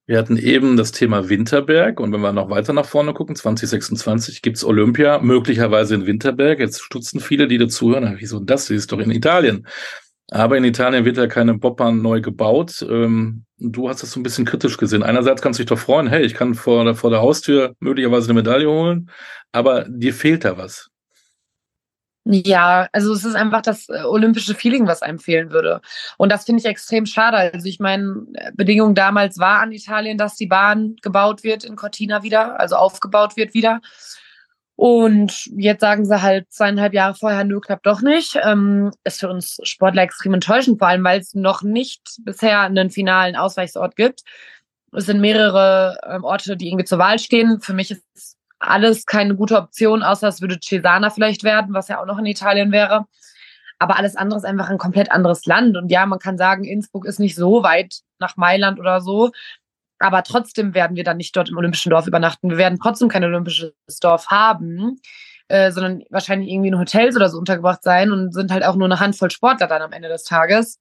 Wir 0.07 0.17
hatten 0.17 0.37
eben 0.37 0.77
das 0.77 0.93
Thema 0.93 1.27
Winterberg 1.27 1.99
und 1.99 2.13
wenn 2.13 2.21
wir 2.21 2.31
noch 2.31 2.49
weiter 2.49 2.71
nach 2.71 2.85
vorne 2.85 3.13
gucken, 3.13 3.35
2026 3.35 4.41
gibt's 4.41 4.63
Olympia, 4.63 5.19
möglicherweise 5.19 5.95
in 5.95 6.05
Winterberg. 6.05 6.59
Jetzt 6.59 6.81
stutzen 6.81 7.19
viele, 7.19 7.49
die 7.49 7.57
dazuhören, 7.57 8.15
wieso 8.17 8.39
das? 8.39 8.67
Sie 8.67 8.75
ist 8.75 8.93
doch 8.93 8.99
in 8.99 9.11
Italien. 9.11 9.67
Aber 10.31 10.57
in 10.57 10.63
Italien 10.63 11.03
wird 11.03 11.17
ja 11.17 11.27
keine 11.27 11.55
Bobbahn 11.55 12.01
neu 12.01 12.21
gebaut. 12.21 12.85
Ähm, 12.89 13.43
du 13.57 13.89
hast 13.89 14.01
das 14.01 14.11
so 14.11 14.19
ein 14.21 14.23
bisschen 14.23 14.45
kritisch 14.45 14.77
gesehen. 14.77 15.03
Einerseits 15.03 15.41
kannst 15.41 15.59
du 15.59 15.63
dich 15.63 15.69
doch 15.69 15.79
freuen, 15.79 16.07
hey, 16.07 16.23
ich 16.25 16.33
kann 16.33 16.55
vor 16.55 16.95
vor 16.95 17.09
der 17.09 17.19
Haustür 17.19 17.75
möglicherweise 17.81 18.27
eine 18.29 18.39
Medaille 18.39 18.69
holen, 18.69 19.09
aber 19.51 19.85
dir 19.89 20.13
fehlt 20.13 20.45
da 20.45 20.57
was. 20.57 20.89
Ja, 22.29 22.89
also 22.91 23.13
es 23.13 23.23
ist 23.23 23.35
einfach 23.35 23.61
das 23.61 23.87
äh, 23.87 24.03
olympische 24.03 24.53
Feeling, 24.53 24.85
was 24.85 25.01
einem 25.01 25.19
fehlen 25.19 25.51
würde. 25.51 25.81
Und 26.17 26.29
das 26.31 26.43
finde 26.45 26.59
ich 26.59 26.65
extrem 26.65 27.05
schade. 27.05 27.37
Also 27.53 27.67
ich 27.67 27.79
meine, 27.79 28.25
Bedingung 28.53 28.95
damals 28.95 29.39
war 29.39 29.61
an 29.61 29.71
Italien, 29.71 30.17
dass 30.17 30.35
die 30.35 30.47
Bahn 30.47 30.97
gebaut 31.01 31.43
wird 31.43 31.63
in 31.63 31.77
Cortina 31.77 32.23
wieder, 32.23 32.59
also 32.59 32.75
aufgebaut 32.75 33.37
wird 33.37 33.53
wieder. 33.53 33.79
Und 34.75 35.47
jetzt 35.57 35.81
sagen 35.81 36.05
sie 36.05 36.21
halt 36.21 36.51
zweieinhalb 36.51 36.93
Jahre 36.93 37.15
vorher, 37.15 37.43
nö, 37.45 37.59
klappt 37.61 37.85
doch 37.85 38.01
nicht. 38.01 38.37
Ähm, 38.43 38.91
ist 39.05 39.21
für 39.21 39.29
uns 39.29 39.57
Sportler 39.63 40.03
extrem 40.03 40.33
enttäuschend, 40.33 40.79
vor 40.79 40.89
allem 40.89 41.03
weil 41.03 41.19
es 41.19 41.33
noch 41.33 41.63
nicht 41.63 42.01
bisher 42.19 42.61
einen 42.61 42.91
finalen 42.91 43.35
Ausweichsort 43.35 43.95
gibt. 43.95 44.21
Es 44.91 45.05
sind 45.05 45.21
mehrere 45.21 45.97
ähm, 46.07 46.23
Orte, 46.23 46.57
die 46.57 46.67
irgendwie 46.67 46.85
zur 46.85 46.99
Wahl 46.99 47.19
stehen. 47.19 47.59
Für 47.61 47.73
mich 47.73 47.91
ist 47.91 48.36
alles 48.59 49.05
keine 49.05 49.35
gute 49.35 49.57
Option, 49.57 50.03
außer 50.03 50.27
es 50.27 50.41
würde 50.41 50.59
Cesana 50.59 51.09
vielleicht 51.09 51.43
werden, 51.43 51.73
was 51.73 51.87
ja 51.87 52.01
auch 52.01 52.05
noch 52.05 52.17
in 52.17 52.25
Italien 52.25 52.71
wäre. 52.71 53.05
Aber 53.79 53.97
alles 53.97 54.15
andere 54.15 54.39
ist 54.39 54.45
einfach 54.45 54.69
ein 54.69 54.79
komplett 54.79 55.11
anderes 55.11 55.45
Land. 55.45 55.77
Und 55.77 55.91
ja, 55.91 56.05
man 56.05 56.19
kann 56.19 56.37
sagen, 56.37 56.63
Innsbruck 56.63 57.05
ist 57.05 57.19
nicht 57.19 57.35
so 57.35 57.63
weit 57.63 57.99
nach 58.19 58.35
Mailand 58.37 58.79
oder 58.79 59.01
so. 59.01 59.31
Aber 59.99 60.23
trotzdem 60.23 60.73
werden 60.73 60.95
wir 60.95 61.03
dann 61.03 61.17
nicht 61.17 61.35
dort 61.35 61.49
im 61.49 61.57
Olympischen 61.57 61.89
Dorf 61.89 62.07
übernachten. 62.07 62.49
Wir 62.49 62.57
werden 62.57 62.79
trotzdem 62.81 63.09
kein 63.09 63.23
olympisches 63.23 63.73
Dorf 64.01 64.27
haben, 64.27 64.99
äh, 65.47 65.71
sondern 65.71 66.03
wahrscheinlich 66.09 66.49
irgendwie 66.49 66.69
in 66.69 66.79
Hotels 66.79 67.15
oder 67.15 67.29
so 67.29 67.37
untergebracht 67.37 67.83
sein 67.83 68.11
und 68.11 68.33
sind 68.33 68.51
halt 68.51 68.63
auch 68.63 68.75
nur 68.75 68.85
eine 68.85 68.99
Handvoll 68.99 69.31
Sportler 69.31 69.67
dann 69.67 69.81
am 69.81 69.91
Ende 69.91 70.09
des 70.09 70.23
Tages. 70.23 70.79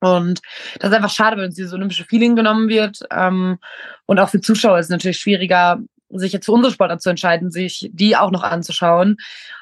Und 0.00 0.40
das 0.80 0.90
ist 0.90 0.96
einfach 0.96 1.10
schade, 1.10 1.36
wenn 1.36 1.46
uns 1.46 1.54
dieses 1.54 1.72
olympische 1.72 2.04
Feeling 2.04 2.36
genommen 2.36 2.68
wird. 2.68 3.00
Ähm, 3.10 3.58
und 4.06 4.18
auch 4.18 4.28
für 4.28 4.40
Zuschauer 4.40 4.78
ist 4.78 4.86
es 4.86 4.90
natürlich 4.90 5.18
schwieriger, 5.18 5.80
sich 6.18 6.32
jetzt 6.32 6.46
für 6.46 6.52
unsere 6.52 6.72
Sportler 6.72 6.98
zu 6.98 7.10
entscheiden, 7.10 7.50
sich 7.50 7.90
die 7.92 8.16
auch 8.16 8.30
noch 8.30 8.42
anzuschauen. 8.42 9.16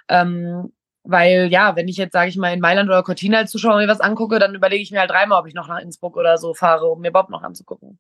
Ähm, 0.09 0.73
weil 1.05 1.49
ja, 1.51 1.75
wenn 1.77 1.89
ich 1.89 1.97
jetzt, 1.97 2.13
sage 2.13 2.29
ich 2.29 2.37
mal, 2.37 2.53
in 2.53 2.61
Mailand 2.61 2.89
oder 2.89 3.03
Cortina 3.03 3.39
als 3.39 3.51
Zuschauer 3.51 3.79
mir 3.79 3.89
was 3.89 4.01
angucke, 4.01 4.39
dann 4.39 4.55
überlege 4.55 4.83
ich 4.83 4.93
mir 4.93 5.01
halt 5.01 5.11
dreimal, 5.11 5.41
ob 5.41 5.49
ich 5.49 5.55
noch 5.55 5.69
nach 5.69 5.81
Innsbruck 5.81 6.17
oder 6.17 6.39
so 6.39 6.55
fahre, 6.55 6.87
um 6.87 7.01
mir 7.01 7.11
Bob 7.11 7.31
noch 7.31 7.43
anzugucken 7.43 7.99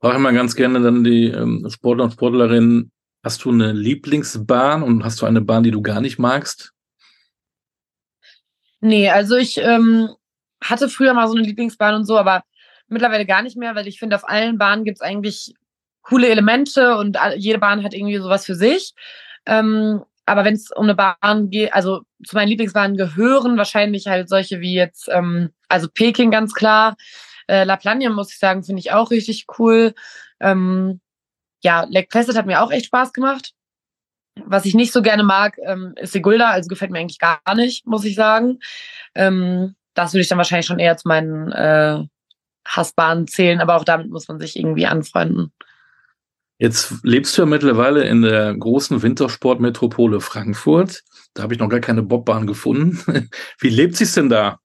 frage 0.00 0.16
immer 0.16 0.32
ganz 0.32 0.56
gerne 0.56 0.80
dann 0.80 1.04
die 1.04 1.26
ähm, 1.26 1.66
Sportler 1.70 2.04
und 2.04 2.12
Sportlerinnen, 2.12 2.90
hast 3.22 3.44
du 3.44 3.50
eine 3.50 3.72
Lieblingsbahn 3.72 4.82
und 4.82 5.04
hast 5.04 5.20
du 5.20 5.26
eine 5.26 5.40
Bahn, 5.40 5.62
die 5.62 5.70
du 5.70 5.82
gar 5.82 6.00
nicht 6.00 6.18
magst? 6.18 6.72
Nee, 8.80 9.10
also 9.10 9.36
ich 9.36 9.58
ähm, 9.58 10.08
hatte 10.62 10.88
früher 10.88 11.12
mal 11.12 11.28
so 11.28 11.34
eine 11.34 11.46
Lieblingsbahn 11.46 11.94
und 11.94 12.06
so, 12.06 12.16
aber 12.16 12.42
mittlerweile 12.88 13.26
gar 13.26 13.42
nicht 13.42 13.58
mehr, 13.58 13.74
weil 13.74 13.86
ich 13.86 13.98
finde, 13.98 14.16
auf 14.16 14.26
allen 14.26 14.56
Bahnen 14.56 14.84
gibt 14.84 14.98
es 14.98 15.02
eigentlich 15.02 15.54
coole 16.02 16.28
Elemente 16.28 16.96
und 16.96 17.18
jede 17.36 17.58
Bahn 17.58 17.82
hat 17.82 17.94
irgendwie 17.94 18.18
sowas 18.18 18.44
für 18.44 18.54
sich. 18.54 18.94
Ähm, 19.46 20.02
aber 20.26 20.44
wenn 20.44 20.54
es 20.54 20.70
um 20.70 20.84
eine 20.84 20.94
Bahn 20.94 21.50
geht, 21.50 21.72
also 21.72 22.02
zu 22.24 22.36
meinen 22.36 22.48
Lieblingsbahnen 22.48 22.96
gehören 22.96 23.56
wahrscheinlich 23.56 24.06
halt 24.06 24.28
solche 24.28 24.60
wie 24.60 24.74
jetzt, 24.74 25.08
ähm, 25.10 25.50
also 25.68 25.88
Peking 25.92 26.30
ganz 26.30 26.54
klar, 26.54 26.96
äh, 27.48 27.64
La 27.64 27.76
Plagne, 27.76 28.10
muss 28.10 28.30
ich 28.32 28.38
sagen, 28.38 28.62
finde 28.62 28.80
ich 28.80 28.92
auch 28.92 29.10
richtig 29.10 29.46
cool. 29.58 29.94
Ähm, 30.38 31.00
ja, 31.62 31.84
Lake 31.90 32.08
Placid 32.08 32.36
hat 32.36 32.46
mir 32.46 32.62
auch 32.62 32.70
echt 32.70 32.86
Spaß 32.86 33.12
gemacht. 33.12 33.52
Was 34.44 34.64
ich 34.64 34.74
nicht 34.74 34.92
so 34.92 35.02
gerne 35.02 35.24
mag, 35.24 35.58
ähm, 35.66 35.94
ist 35.96 36.12
Sigulda, 36.12 36.50
also 36.50 36.68
gefällt 36.68 36.92
mir 36.92 37.00
eigentlich 37.00 37.18
gar 37.18 37.40
nicht, 37.56 37.86
muss 37.86 38.04
ich 38.04 38.14
sagen. 38.14 38.60
Ähm, 39.14 39.74
das 39.94 40.12
würde 40.12 40.22
ich 40.22 40.28
dann 40.28 40.38
wahrscheinlich 40.38 40.66
schon 40.66 40.78
eher 40.78 40.96
zu 40.96 41.08
meinen 41.08 41.50
äh, 41.50 42.04
Hassbahnen 42.64 43.26
zählen, 43.26 43.60
aber 43.60 43.76
auch 43.76 43.84
damit 43.84 44.10
muss 44.10 44.28
man 44.28 44.38
sich 44.38 44.56
irgendwie 44.56 44.86
anfreunden. 44.86 45.52
Jetzt 46.60 46.92
lebst 47.02 47.38
du 47.38 47.42
ja 47.42 47.46
mittlerweile 47.46 48.04
in 48.04 48.20
der 48.20 48.54
großen 48.54 49.00
Wintersportmetropole 49.00 50.20
Frankfurt. 50.20 51.02
Da 51.32 51.42
habe 51.42 51.54
ich 51.54 51.58
noch 51.58 51.70
gar 51.70 51.80
keine 51.80 52.02
Bobbahn 52.02 52.46
gefunden. 52.46 53.00
Wie 53.58 53.70
lebt 53.70 53.96
sich's 53.96 54.12
denn 54.12 54.28
da? 54.28 54.58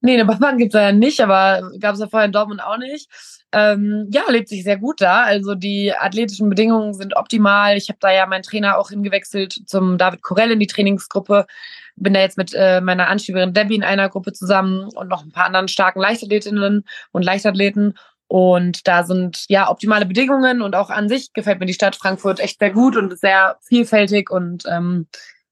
Nee, 0.00 0.14
eine 0.14 0.24
Bobbahn 0.24 0.58
gibt 0.58 0.74
es 0.74 0.80
ja 0.80 0.90
nicht, 0.90 1.20
aber 1.20 1.70
gab 1.78 1.94
es 1.94 2.00
ja 2.00 2.08
vorher 2.08 2.26
in 2.26 2.32
Dortmund 2.32 2.60
auch 2.60 2.76
nicht. 2.76 3.08
Ähm, 3.52 4.08
ja, 4.10 4.22
lebt 4.28 4.48
sich 4.48 4.64
sehr 4.64 4.78
gut 4.78 5.00
da. 5.00 5.22
Also 5.22 5.54
die 5.54 5.94
athletischen 5.94 6.48
Bedingungen 6.48 6.92
sind 6.92 7.14
optimal. 7.14 7.76
Ich 7.76 7.88
habe 7.88 7.98
da 8.00 8.10
ja 8.10 8.26
meinen 8.26 8.42
Trainer 8.42 8.78
auch 8.78 8.90
hingewechselt 8.90 9.60
zum 9.66 9.96
David 9.96 10.22
Korell 10.22 10.50
in 10.50 10.58
die 10.58 10.66
Trainingsgruppe. 10.66 11.46
Bin 11.94 12.14
da 12.14 12.20
jetzt 12.20 12.36
mit 12.36 12.52
äh, 12.52 12.80
meiner 12.80 13.06
Anschieberin 13.06 13.52
Debbie 13.52 13.76
in 13.76 13.84
einer 13.84 14.08
Gruppe 14.08 14.32
zusammen 14.32 14.88
und 14.96 15.06
noch 15.06 15.22
ein 15.22 15.30
paar 15.30 15.44
anderen 15.44 15.68
starken 15.68 16.00
Leichtathletinnen 16.00 16.84
und 17.12 17.22
Leichtathleten. 17.22 17.94
Und 18.32 18.88
da 18.88 19.04
sind 19.04 19.44
ja 19.48 19.68
optimale 19.68 20.06
Bedingungen 20.06 20.62
und 20.62 20.74
auch 20.74 20.88
an 20.88 21.10
sich 21.10 21.34
gefällt 21.34 21.60
mir 21.60 21.66
die 21.66 21.74
Stadt 21.74 21.96
Frankfurt 21.96 22.40
echt 22.40 22.60
sehr 22.60 22.70
gut 22.70 22.96
und 22.96 23.18
sehr 23.18 23.58
vielfältig 23.60 24.30
und 24.30 24.64
ähm, 24.64 25.06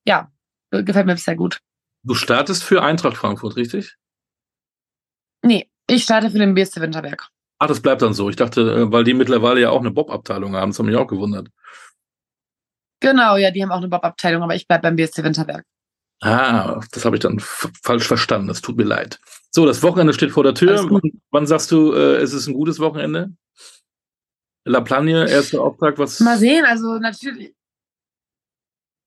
ja, 0.07 0.33
gefällt 0.71 1.05
mir 1.05 1.15
sehr 1.19 1.37
gut. 1.37 1.61
Du 2.05 2.15
startest 2.15 2.65
für 2.65 2.83
Eintracht 2.83 3.19
Frankfurt, 3.19 3.57
richtig? 3.57 3.99
Nee, 5.43 5.69
ich 5.91 6.05
starte 6.05 6.31
für 6.31 6.39
den 6.39 6.55
BSC 6.55 6.81
Winterberg. 6.81 7.29
Ach, 7.59 7.67
das 7.67 7.83
bleibt 7.83 8.01
dann 8.01 8.15
so. 8.15 8.31
Ich 8.31 8.37
dachte, 8.37 8.63
äh, 8.63 8.91
weil 8.91 9.05
die 9.05 9.13
mittlerweile 9.13 9.61
ja 9.61 9.69
auch 9.69 9.81
eine 9.81 9.91
Bob-Abteilung 9.91 10.57
haben, 10.57 10.71
das 10.71 10.79
hat 10.79 10.87
mich 10.87 10.97
auch 10.97 11.07
gewundert. 11.07 11.49
Genau, 13.01 13.37
ja, 13.37 13.51
die 13.51 13.63
haben 13.63 13.73
auch 13.73 13.77
eine 13.77 13.89
Bob-Abteilung, 13.89 14.43
aber 14.43 14.55
ich 14.55 14.67
bleibe 14.67 14.85
beim 14.85 14.97
BSC 14.97 15.23
Winterberg. 15.23 15.67
Ah, 16.21 16.81
das 16.93 17.05
habe 17.05 17.17
ich 17.17 17.21
dann 17.21 17.41
falsch 17.41 18.07
verstanden. 18.07 18.49
Das 18.49 18.61
tut 18.61 18.77
mir 18.77 18.85
leid. 18.85 19.19
So, 19.51 19.67
das 19.67 19.83
Wochenende 19.83 20.13
steht 20.13 20.31
vor 20.31 20.45
der 20.45 20.55
Tür. 20.55 20.89
Wann 21.31 21.47
sagst 21.47 21.71
du, 21.71 21.93
äh, 21.93 22.17
es 22.17 22.33
ist 22.33 22.47
ein 22.47 22.55
gutes 22.55 22.79
Wochenende? 22.79 23.33
La 24.65 24.81
Plagne, 24.83 25.29
erster 25.29 25.63
Auftrag, 25.63 25.99
was? 25.99 26.21
Mal 26.21 26.39
sehen, 26.39 26.65
also 26.67 26.99
natürlich. 26.99 27.55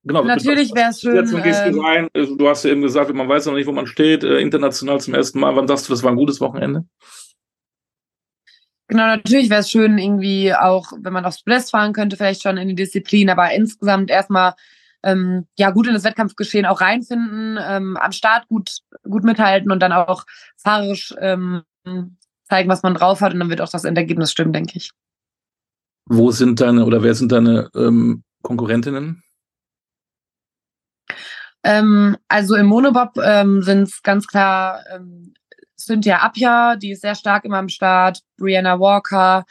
Genau, 0.06 0.24
natürlich 0.24 0.74
wäre 0.76 0.90
es 0.90 1.00
schön. 1.00 1.16
Jetzt 1.16 1.32
gehst 1.44 1.66
du, 1.68 1.80
rein, 1.80 2.10
äh, 2.14 2.26
du 2.26 2.50
hast 2.50 2.66
ja 2.66 2.72
eben 2.72 2.82
gesagt, 2.82 3.14
man 3.14 3.30
weiß 3.30 3.46
noch 3.46 3.54
nicht, 3.54 3.68
wo 3.68 3.72
man 3.72 3.88
steht, 3.88 4.24
äh, 4.24 4.40
international 4.40 5.00
zum 5.00 5.14
ersten 5.14 5.40
Mal. 5.40 5.56
Wann 5.56 5.68
sagst 5.68 5.88
du, 5.88 5.94
das 5.94 6.04
war 6.04 6.12
ein 6.12 6.18
gutes 6.18 6.42
Wochenende? 6.42 6.86
Genau, 8.88 9.06
natürlich 9.06 9.50
wäre 9.50 9.62
es 9.62 9.72
schön, 9.72 9.98
irgendwie 9.98 10.54
auch, 10.54 10.92
wenn 11.00 11.14
man 11.14 11.26
aufs 11.26 11.44
Podest 11.44 11.72
fahren 11.72 11.94
könnte, 11.94 12.18
vielleicht 12.18 12.42
schon 12.42 12.58
in 12.58 12.68
die 12.68 12.76
Disziplin, 12.76 13.30
aber 13.30 13.52
insgesamt 13.54 14.10
erstmal 14.10 14.56
ähm, 15.04 15.48
ja 15.58 15.72
gut 15.72 15.88
in 15.88 15.94
das 15.94 16.04
Wettkampfgeschehen 16.04 16.66
auch 16.66 16.82
reinfinden, 16.82 17.60
ähm, 17.62 17.98
am 17.98 18.12
Start 18.12 18.48
gut, 18.48 18.80
gut 19.04 19.24
mithalten 19.24 19.72
und 19.72 19.80
dann 19.80 19.92
auch 19.92 20.24
fahrerisch 20.58 21.14
ähm, 21.20 21.64
zeigen, 22.50 22.70
was 22.70 22.84
man 22.84 22.96
drauf 22.96 23.22
hat 23.22 23.34
und 23.34 23.40
dann 23.40 23.50
wird 23.50 23.62
auch 23.62 23.70
das 23.70 23.84
Endergebnis 23.84 24.32
stimmen, 24.32 24.54
denke 24.54 24.78
ich. 24.78 24.92
Wo 26.06 26.32
sind 26.32 26.60
deine 26.60 26.86
oder 26.86 27.04
wer 27.04 27.16
sind 27.16 27.32
deine 27.32 27.70
ähm, 27.76 28.24
Konkurrentinnen? 28.42 29.24
Ähm, 31.64 32.18
also 32.28 32.56
im 32.56 32.66
Monobob 32.66 33.18
ähm, 33.24 33.62
sind 33.62 33.84
es 33.84 34.02
ganz 34.04 34.28
klar 34.28 34.84
ähm, 34.94 35.34
Cynthia 35.78 36.26
Appia, 36.26 36.76
die 36.76 36.92
ist 36.92 37.02
sehr 37.02 37.16
stark 37.16 37.46
immer 37.46 37.58
am 37.58 37.70
Start, 37.70 38.20
Brianna 38.38 38.80
Walker, 38.80 39.46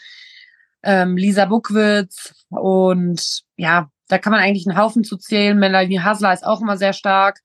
ähm, 0.83 1.17
Lisa 1.17 1.47
Buckwitz 1.47 2.35
und 2.51 3.43
ja, 3.57 3.91
da 4.13 4.19
kann 4.19 4.31
man 4.31 4.43
eigentlich 4.43 4.69
einen 4.69 4.77
Haufen 4.77 5.05
zu 5.05 5.17
zählen. 5.17 5.59
Melanie 5.59 6.01
Hasler 6.01 6.35
ist 6.35 6.45
auch 6.45 6.61
immer 6.61 6.77
sehr 6.77 6.93
stark. 6.93 7.41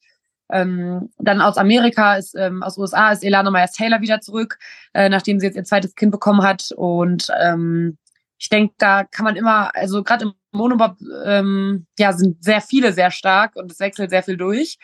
Ähm, 0.52 1.10
dann 1.18 1.40
aus 1.40 1.56
Amerika 1.56 2.18
ist, 2.18 2.36
ähm, 2.36 2.62
aus 2.62 2.78
USA 2.78 3.14
ist 3.14 3.24
Elana 3.24 3.52
Myers-Taylor 3.52 4.02
wieder 4.02 4.20
zurück, 4.20 4.60
äh, 4.94 5.08
nachdem 5.08 5.40
sie 5.40 5.46
jetzt 5.46 5.56
ihr 5.56 5.64
zweites 5.64 5.96
Kind 5.96 6.12
bekommen 6.12 6.44
hat. 6.44 6.74
Und 6.76 7.30
ähm, 7.42 7.98
ich 8.38 8.50
denke, 8.50 8.76
da 8.80 9.06
kann 9.06 9.24
man 9.24 9.38
immer, 9.38 9.74
also 9.78 10.04
gerade 10.04 10.26
im 10.26 10.34
Monobob, 10.52 10.98
ähm, 11.24 11.88
ja, 11.98 12.12
sind 12.12 12.44
sehr 12.44 12.60
viele 12.60 12.92
sehr 12.92 13.12
stark 13.12 13.56
und 13.56 13.72
es 13.72 13.80
wechselt 13.80 14.10
sehr 14.10 14.24
viel 14.24 14.36
durch. 14.36 14.78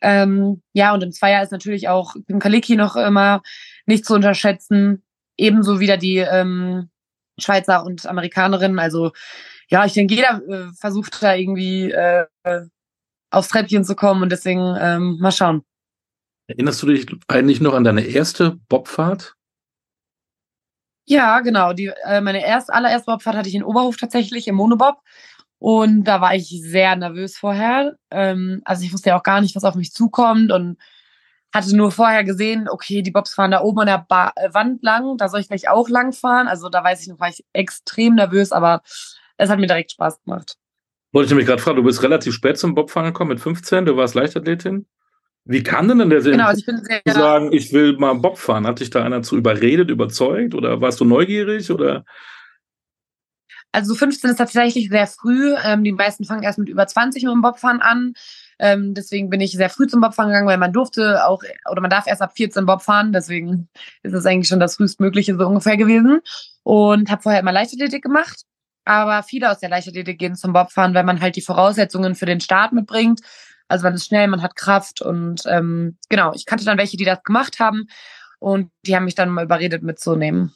Ähm, 0.00 0.62
ja, 0.72 0.94
und 0.94 1.02
im 1.02 1.12
Zweier 1.12 1.42
ist 1.42 1.52
natürlich 1.52 1.90
auch 1.90 2.14
Kim 2.26 2.38
Kalicki 2.38 2.74
noch 2.76 2.96
immer 2.96 3.42
nicht 3.84 4.06
zu 4.06 4.14
unterschätzen. 4.14 5.02
Ebenso 5.36 5.78
wieder 5.78 5.98
die 5.98 6.16
ähm, 6.20 6.88
Schweizer 7.38 7.84
und 7.84 8.06
Amerikanerinnen. 8.06 8.78
Also 8.78 9.12
ja, 9.68 9.84
ich 9.84 9.92
denke, 9.92 10.14
jeder 10.14 10.42
äh, 10.48 10.72
versucht 10.78 11.22
da 11.22 11.34
irgendwie 11.34 11.90
äh, 11.90 12.26
aufs 13.30 13.48
Treppchen 13.48 13.84
zu 13.84 13.94
kommen 13.94 14.22
und 14.22 14.32
deswegen 14.32 14.76
ähm, 14.80 15.18
mal 15.20 15.32
schauen. 15.32 15.62
Erinnerst 16.46 16.82
du 16.82 16.86
dich 16.86 17.06
eigentlich 17.28 17.60
noch 17.60 17.74
an 17.74 17.84
deine 17.84 18.02
erste 18.02 18.58
Bobfahrt? 18.68 19.34
Ja, 21.04 21.40
genau. 21.40 21.72
Die, 21.72 21.92
äh, 22.04 22.20
meine 22.20 22.44
erst, 22.44 22.72
allererste 22.72 23.10
Bobfahrt 23.10 23.36
hatte 23.36 23.48
ich 23.48 23.54
in 23.54 23.62
Oberhof 23.62 23.96
tatsächlich 23.96 24.48
im 24.48 24.54
Monobob. 24.56 24.96
Und 25.58 26.04
da 26.04 26.20
war 26.20 26.34
ich 26.34 26.48
sehr 26.62 26.96
nervös 26.96 27.36
vorher. 27.36 27.96
Ähm, 28.10 28.62
also 28.64 28.84
ich 28.84 28.92
wusste 28.92 29.10
ja 29.10 29.18
auch 29.18 29.22
gar 29.22 29.40
nicht, 29.40 29.56
was 29.56 29.64
auf 29.64 29.74
mich 29.74 29.92
zukommt 29.92 30.52
und 30.52 30.78
hatte 31.52 31.74
nur 31.76 31.90
vorher 31.90 32.24
gesehen, 32.24 32.68
okay, 32.68 33.02
die 33.02 33.10
Bobs 33.10 33.34
fahren 33.34 33.50
da 33.50 33.62
oben 33.62 33.80
an 33.80 33.86
der 33.86 34.04
ba 34.06 34.32
äh, 34.36 34.52
Wand 34.52 34.82
lang, 34.82 35.16
da 35.16 35.28
soll 35.28 35.40
ich 35.40 35.48
gleich 35.48 35.68
auch 35.68 35.88
lang 35.88 36.12
fahren. 36.12 36.46
Also 36.46 36.68
da 36.68 36.84
weiß 36.84 37.02
ich 37.02 37.08
noch, 37.08 37.20
war 37.20 37.28
ich 37.28 37.44
extrem 37.52 38.14
nervös, 38.14 38.52
aber 38.52 38.82
es 39.38 39.48
hat 39.48 39.58
mir 39.58 39.66
direkt 39.66 39.92
Spaß 39.92 40.22
gemacht. 40.24 40.56
Wollte 41.12 41.26
ich 41.26 41.30
nämlich 41.30 41.46
gerade 41.46 41.62
fragen, 41.62 41.76
du 41.76 41.84
bist 41.84 42.02
relativ 42.02 42.34
spät 42.34 42.58
zum 42.58 42.74
Bobfahren 42.74 43.06
gekommen 43.08 43.30
mit 43.30 43.40
15, 43.40 43.86
du 43.86 43.96
warst 43.96 44.14
Leichtathletin. 44.14 44.86
Wie 45.44 45.62
kann 45.62 45.88
denn 45.88 46.10
der 46.10 46.20
Sinn 46.20 46.32
genau, 46.32 46.48
also 46.48 46.58
ich 46.58 46.66
bin 46.66 46.84
sehr, 46.84 47.00
sagen, 47.06 47.52
ich 47.54 47.72
will 47.72 47.96
mal 47.96 48.12
Bob 48.14 48.36
fahren? 48.36 48.66
Hat 48.66 48.80
dich 48.80 48.90
da 48.90 49.02
einer 49.02 49.22
zu 49.22 49.34
überredet, 49.34 49.88
überzeugt 49.88 50.54
oder 50.54 50.82
warst 50.82 51.00
du 51.00 51.06
neugierig 51.06 51.70
oder? 51.70 52.04
Also 53.72 53.94
15 53.94 54.30
ist 54.30 54.36
tatsächlich 54.36 54.90
sehr 54.90 55.06
früh. 55.06 55.54
Ähm, 55.64 55.84
die 55.84 55.92
meisten 55.92 56.24
fangen 56.24 56.42
erst 56.42 56.58
mit 56.58 56.68
über 56.68 56.86
20 56.86 57.22
mit 57.22 57.32
dem 57.32 57.40
Bobfahren 57.40 57.80
an. 57.80 58.12
Ähm, 58.58 58.92
deswegen 58.92 59.30
bin 59.30 59.40
ich 59.40 59.52
sehr 59.52 59.70
früh 59.70 59.86
zum 59.86 60.02
Bobfahren 60.02 60.30
gegangen, 60.30 60.48
weil 60.48 60.58
man 60.58 60.72
durfte 60.74 61.24
auch 61.24 61.42
oder 61.70 61.80
man 61.80 61.90
darf 61.90 62.06
erst 62.06 62.20
ab 62.20 62.32
14 62.36 62.66
Bob 62.66 62.82
fahren. 62.82 63.14
Deswegen 63.14 63.70
ist 64.02 64.12
es 64.12 64.26
eigentlich 64.26 64.48
schon 64.48 64.60
das 64.60 64.76
frühestmögliche 64.76 65.36
so 65.38 65.46
ungefähr 65.46 65.78
gewesen. 65.78 66.20
Und 66.62 67.10
habe 67.10 67.22
vorher 67.22 67.40
immer 67.40 67.52
Leichtathletik 67.52 68.02
gemacht 68.02 68.44
aber 68.88 69.22
viele 69.22 69.50
aus 69.50 69.58
der 69.58 69.68
Leichtathletik 69.68 70.18
gehen 70.18 70.34
zum 70.34 70.54
Bobfahren, 70.54 70.94
weil 70.94 71.04
man 71.04 71.20
halt 71.20 71.36
die 71.36 71.42
Voraussetzungen 71.42 72.14
für 72.14 72.24
den 72.24 72.40
Start 72.40 72.72
mitbringt. 72.72 73.20
Also 73.68 73.84
man 73.84 73.92
ist 73.92 74.06
schnell, 74.06 74.28
man 74.28 74.42
hat 74.42 74.56
Kraft 74.56 75.02
und 75.02 75.42
ähm, 75.46 75.98
genau, 76.08 76.32
ich 76.34 76.46
kannte 76.46 76.64
dann 76.64 76.78
welche, 76.78 76.96
die 76.96 77.04
das 77.04 77.22
gemacht 77.22 77.60
haben 77.60 77.86
und 78.38 78.70
die 78.86 78.96
haben 78.96 79.04
mich 79.04 79.14
dann 79.14 79.28
mal 79.28 79.44
überredet 79.44 79.82
mitzunehmen. 79.82 80.54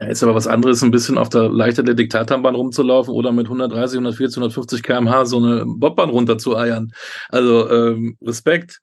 Ja, 0.00 0.06
ist 0.06 0.22
aber 0.22 0.36
was 0.36 0.46
anderes, 0.46 0.82
ein 0.84 0.92
bisschen 0.92 1.18
auf 1.18 1.28
der 1.28 1.48
Leichtathletik-Tatanbahn 1.48 2.54
rumzulaufen 2.54 3.12
oder 3.12 3.32
mit 3.32 3.46
130, 3.46 3.96
140, 3.96 4.36
150 4.36 4.82
km/h 4.84 5.24
so 5.24 5.38
eine 5.38 5.64
Bobbahn 5.66 6.10
runterzueiern. 6.10 6.92
Also 7.30 7.68
ähm, 7.68 8.16
Respekt. 8.22 8.80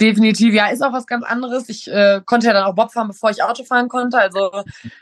Definitiv, 0.00 0.52
ja, 0.52 0.66
ist 0.66 0.82
auch 0.82 0.92
was 0.92 1.06
ganz 1.06 1.24
anderes. 1.24 1.68
Ich 1.70 1.90
äh, 1.90 2.20
konnte 2.26 2.46
ja 2.46 2.52
dann 2.52 2.64
auch 2.64 2.74
Bob 2.74 2.92
fahren, 2.92 3.08
bevor 3.08 3.30
ich 3.30 3.42
Auto 3.42 3.64
fahren 3.64 3.88
konnte. 3.88 4.18
Also 4.18 4.50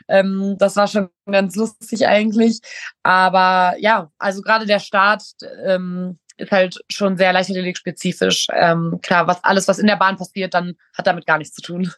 ähm, 0.07 0.55
das 0.57 0.77
war 0.77 0.87
schon 0.87 1.09
ganz 1.25 1.55
lustig 1.55 2.07
eigentlich. 2.07 2.61
Aber 3.03 3.75
ja, 3.79 4.09
also 4.17 4.41
gerade 4.41 4.65
der 4.65 4.79
Start 4.79 5.23
ähm, 5.65 6.17
ist 6.37 6.51
halt 6.51 6.79
schon 6.89 7.17
sehr 7.17 7.33
leichtathletik-spezifisch. 7.33 8.47
Ähm, 8.53 8.99
klar, 9.01 9.27
was 9.27 9.43
alles, 9.43 9.67
was 9.67 9.79
in 9.79 9.87
der 9.87 9.97
Bahn 9.97 10.15
passiert, 10.15 10.53
dann 10.53 10.75
hat 10.97 11.07
damit 11.07 11.25
gar 11.25 11.39
nichts 11.39 11.55
zu 11.55 11.61
tun. 11.61 11.91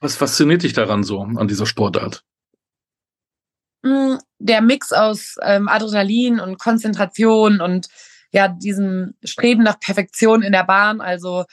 Was 0.00 0.16
fasziniert 0.16 0.62
dich 0.62 0.74
daran 0.74 1.02
so, 1.02 1.22
an 1.22 1.48
dieser 1.48 1.64
Sportart? 1.64 2.24
Mm, 3.82 4.16
der 4.38 4.60
Mix 4.60 4.92
aus 4.92 5.36
ähm, 5.42 5.68
Adrenalin 5.68 6.40
und 6.40 6.58
Konzentration 6.58 7.62
und 7.62 7.88
ja, 8.32 8.48
diesem 8.48 9.14
Streben 9.22 9.62
nach 9.62 9.78
Perfektion 9.78 10.42
in 10.42 10.52
der 10.52 10.64
Bahn. 10.64 11.00
Also 11.00 11.44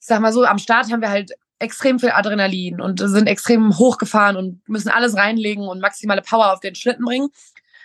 ich 0.00 0.06
sag 0.06 0.20
mal 0.20 0.32
so, 0.32 0.44
am 0.44 0.58
Start 0.58 0.90
haben 0.90 1.02
wir 1.02 1.10
halt 1.10 1.32
extrem 1.58 1.98
viel 1.98 2.10
Adrenalin 2.10 2.80
und 2.80 3.00
sind 3.00 3.26
extrem 3.26 3.76
hochgefahren 3.76 4.36
und 4.36 4.66
müssen 4.68 4.88
alles 4.88 5.16
reinlegen 5.16 5.68
und 5.68 5.80
maximale 5.80 6.22
Power 6.22 6.52
auf 6.52 6.60
den 6.60 6.74
Schlitten 6.74 7.04
bringen. 7.04 7.28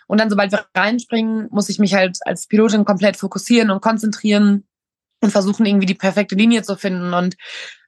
Und 0.08 0.20
dann, 0.20 0.30
sobald 0.30 0.52
wir 0.52 0.66
reinspringen, 0.74 1.48
muss 1.52 1.68
ich 1.68 1.78
mich 1.78 1.94
halt 1.94 2.18
als 2.26 2.48
Pilotin 2.48 2.86
komplett 2.86 3.18
fokussieren 3.18 3.70
und 3.72 3.82
konzentrieren 3.82 4.66
und 5.22 5.32
versuchen, 5.32 5.66
irgendwie 5.66 5.88
die 5.88 5.96
perfekte 5.96 6.36
Linie 6.36 6.64
zu 6.64 6.78
finden. 6.78 7.14
Und 7.14 7.36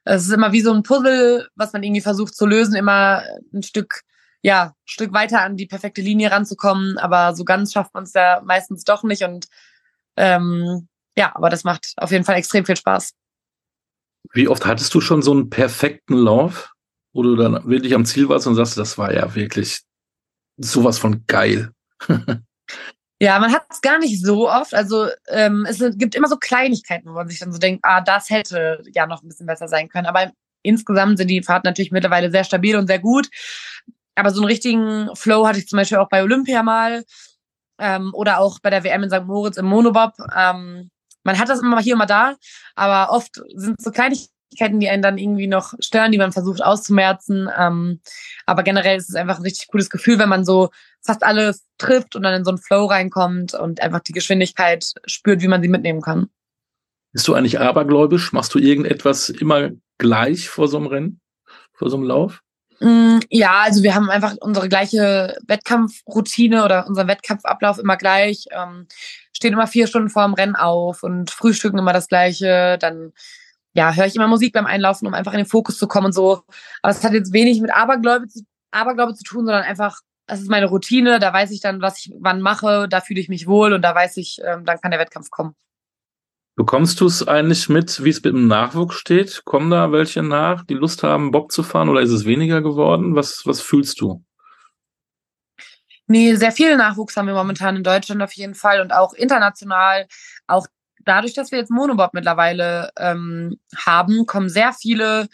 es 0.04 0.26
ist 0.26 0.32
immer 0.32 0.52
wie 0.52 0.60
so 0.60 0.72
ein 0.72 0.82
Puzzle, 0.82 1.48
was 1.54 1.72
man 1.72 1.82
irgendwie 1.82 2.00
versucht 2.00 2.34
zu 2.34 2.44
lösen, 2.44 2.74
immer 2.74 3.22
ein 3.54 3.62
Stück, 3.62 4.02
ja, 4.42 4.64
ein 4.64 4.74
Stück 4.84 5.12
weiter 5.14 5.40
an 5.40 5.56
die 5.56 5.66
perfekte 5.66 6.02
Linie 6.02 6.30
ranzukommen. 6.30 6.98
Aber 6.98 7.34
so 7.34 7.44
ganz 7.44 7.72
schafft 7.72 7.94
man 7.94 8.04
es 8.04 8.12
ja 8.12 8.42
meistens 8.44 8.84
doch 8.84 9.04
nicht. 9.04 9.22
Und 9.22 9.46
ähm, 10.16 10.88
ja, 11.16 11.34
aber 11.34 11.48
das 11.48 11.64
macht 11.64 11.94
auf 11.96 12.10
jeden 12.10 12.24
Fall 12.24 12.36
extrem 12.36 12.66
viel 12.66 12.76
Spaß. 12.76 13.14
Wie 14.32 14.48
oft 14.48 14.66
hattest 14.66 14.94
du 14.94 15.00
schon 15.00 15.22
so 15.22 15.32
einen 15.32 15.50
perfekten 15.50 16.16
Lauf, 16.16 16.72
wo 17.12 17.22
du 17.22 17.36
dann 17.36 17.66
wirklich 17.68 17.94
am 17.94 18.04
Ziel 18.04 18.28
warst 18.28 18.46
und 18.46 18.54
sagst, 18.54 18.76
das 18.76 18.98
war 18.98 19.12
ja 19.12 19.34
wirklich 19.34 19.80
sowas 20.56 20.98
von 20.98 21.24
geil? 21.26 21.70
ja, 23.20 23.38
man 23.38 23.52
hat 23.52 23.66
es 23.70 23.80
gar 23.80 23.98
nicht 23.98 24.24
so 24.24 24.50
oft. 24.50 24.74
Also 24.74 25.08
ähm, 25.28 25.66
es 25.68 25.82
gibt 25.96 26.14
immer 26.14 26.28
so 26.28 26.36
Kleinigkeiten, 26.36 27.08
wo 27.08 27.14
man 27.14 27.28
sich 27.28 27.38
dann 27.38 27.52
so 27.52 27.58
denkt, 27.58 27.80
ah, 27.84 28.00
das 28.00 28.30
hätte 28.30 28.82
ja 28.92 29.06
noch 29.06 29.22
ein 29.22 29.28
bisschen 29.28 29.46
besser 29.46 29.68
sein 29.68 29.88
können. 29.88 30.06
Aber 30.06 30.30
insgesamt 30.62 31.18
sind 31.18 31.28
die 31.28 31.42
Fahrten 31.42 31.66
natürlich 31.66 31.92
mittlerweile 31.92 32.30
sehr 32.30 32.44
stabil 32.44 32.76
und 32.76 32.86
sehr 32.86 32.98
gut. 32.98 33.28
Aber 34.14 34.30
so 34.30 34.40
einen 34.40 34.48
richtigen 34.48 35.10
Flow 35.14 35.46
hatte 35.46 35.60
ich 35.60 35.68
zum 35.68 35.78
Beispiel 35.78 35.98
auch 35.98 36.08
bei 36.08 36.22
Olympia 36.22 36.62
mal 36.62 37.04
ähm, 37.78 38.12
oder 38.14 38.38
auch 38.40 38.58
bei 38.58 38.70
der 38.70 38.84
WM 38.84 39.04
in 39.04 39.10
St. 39.10 39.24
Moritz 39.24 39.56
im 39.56 39.66
Monobob. 39.66 40.12
Ähm, 40.36 40.90
man 41.28 41.38
hat 41.38 41.50
das 41.50 41.60
immer 41.60 41.80
hier 41.80 41.94
und 41.94 41.98
mal 41.98 42.06
da, 42.06 42.36
aber 42.74 43.12
oft 43.12 43.42
sind 43.54 43.80
so 43.80 43.90
Kleinigkeiten 43.90 44.32
Kleinigkeiten, 44.56 44.80
die 44.80 44.88
einen 44.88 45.02
dann 45.02 45.18
irgendwie 45.18 45.46
noch 45.46 45.74
stören, 45.80 46.12
die 46.12 46.18
man 46.18 46.32
versucht 46.32 46.62
auszumerzen. 46.62 47.50
Ähm, 47.56 48.00
aber 48.46 48.62
generell 48.62 48.96
ist 48.96 49.10
es 49.10 49.14
einfach 49.14 49.36
ein 49.36 49.42
richtig 49.42 49.68
cooles 49.68 49.90
Gefühl, 49.90 50.18
wenn 50.18 50.28
man 50.28 50.44
so 50.44 50.70
fast 51.04 51.22
alles 51.22 51.66
trifft 51.78 52.16
und 52.16 52.22
dann 52.22 52.34
in 52.34 52.44
so 52.44 52.50
einen 52.50 52.58
Flow 52.58 52.86
reinkommt 52.86 53.54
und 53.54 53.82
einfach 53.82 54.00
die 54.00 54.12
Geschwindigkeit 54.12 54.92
spürt, 55.06 55.42
wie 55.42 55.48
man 55.48 55.62
sie 55.62 55.68
mitnehmen 55.68 56.00
kann. 56.00 56.28
Bist 57.12 57.28
du 57.28 57.34
eigentlich 57.34 57.60
abergläubisch? 57.60 58.32
Machst 58.32 58.54
du 58.54 58.58
irgendetwas 58.58 59.28
immer 59.28 59.70
gleich 59.98 60.48
vor 60.48 60.68
so 60.68 60.78
einem 60.78 60.86
Rennen, 60.86 61.20
vor 61.72 61.90
so 61.90 61.96
einem 61.96 62.06
Lauf? 62.06 62.40
Mm, 62.80 63.18
ja, 63.30 63.60
also 63.62 63.82
wir 63.82 63.94
haben 63.94 64.08
einfach 64.10 64.36
unsere 64.40 64.68
gleiche 64.68 65.36
Wettkampfroutine 65.46 66.64
oder 66.64 66.86
unseren 66.86 67.08
Wettkampfablauf 67.08 67.78
immer 67.78 67.96
gleich. 67.96 68.46
Ähm, 68.52 68.86
stehen 69.32 69.52
immer 69.52 69.66
vier 69.66 69.86
Stunden 69.86 70.10
vor 70.10 70.24
dem 70.24 70.34
Rennen 70.34 70.56
auf 70.56 71.02
und 71.02 71.30
frühstücken 71.30 71.78
immer 71.78 71.92
das 71.92 72.08
Gleiche. 72.08 72.78
Dann 72.78 73.12
ja, 73.74 73.92
höre 73.94 74.06
ich 74.06 74.16
immer 74.16 74.28
Musik 74.28 74.52
beim 74.52 74.66
Einlaufen, 74.66 75.06
um 75.06 75.14
einfach 75.14 75.32
in 75.32 75.38
den 75.38 75.46
Fokus 75.46 75.78
zu 75.78 75.88
kommen 75.88 76.06
und 76.06 76.12
so. 76.12 76.42
Aber 76.82 76.90
es 76.90 77.04
hat 77.04 77.12
jetzt 77.12 77.32
wenig 77.32 77.60
mit 77.60 77.72
Aberglaube 77.74 78.28
zu, 78.28 78.42
Aberglaube 78.70 79.14
zu 79.14 79.24
tun, 79.24 79.46
sondern 79.46 79.62
einfach, 79.62 80.00
das 80.26 80.40
ist 80.40 80.50
meine 80.50 80.66
Routine, 80.66 81.18
da 81.18 81.32
weiß 81.32 81.50
ich 81.52 81.60
dann, 81.60 81.80
was 81.80 81.98
ich 81.98 82.12
wann 82.18 82.40
mache, 82.40 82.88
da 82.88 83.00
fühle 83.00 83.20
ich 83.20 83.28
mich 83.28 83.46
wohl 83.46 83.72
und 83.72 83.82
da 83.82 83.94
weiß 83.94 84.16
ich, 84.18 84.38
ähm, 84.44 84.64
dann 84.64 84.80
kann 84.80 84.90
der 84.90 85.00
Wettkampf 85.00 85.30
kommen. 85.30 85.54
Bekommst 86.58 87.00
du 87.00 87.06
es 87.06 87.26
eigentlich 87.26 87.68
mit, 87.68 88.02
wie 88.02 88.08
es 88.10 88.16
mit 88.16 88.34
dem 88.34 88.48
Nachwuchs 88.48 88.96
steht? 88.96 89.44
Kommen 89.44 89.70
da 89.70 89.92
welche 89.92 90.24
nach, 90.24 90.64
die 90.64 90.74
Lust 90.74 91.04
haben, 91.04 91.30
Bock 91.30 91.52
zu 91.52 91.62
fahren 91.62 91.88
oder 91.88 92.00
ist 92.00 92.10
es 92.10 92.24
weniger 92.24 92.60
geworden? 92.62 93.14
Was, 93.14 93.46
was 93.46 93.60
fühlst 93.60 94.00
du? 94.00 94.24
Nee, 96.08 96.34
sehr 96.34 96.50
viel 96.50 96.76
Nachwuchs 96.76 97.16
haben 97.16 97.28
wir 97.28 97.34
momentan 97.34 97.76
in 97.76 97.84
Deutschland 97.84 98.20
auf 98.22 98.32
jeden 98.32 98.56
Fall 98.56 98.80
und 98.80 98.92
auch 98.92 99.12
international. 99.12 100.08
Auch 100.48 100.66
dadurch, 101.04 101.32
dass 101.32 101.52
wir 101.52 101.60
jetzt 101.60 101.70
Monobob 101.70 102.12
mittlerweile 102.12 102.90
ähm, 102.98 103.60
haben, 103.76 104.26
kommen 104.26 104.48
sehr 104.48 104.72
viele, 104.72 105.28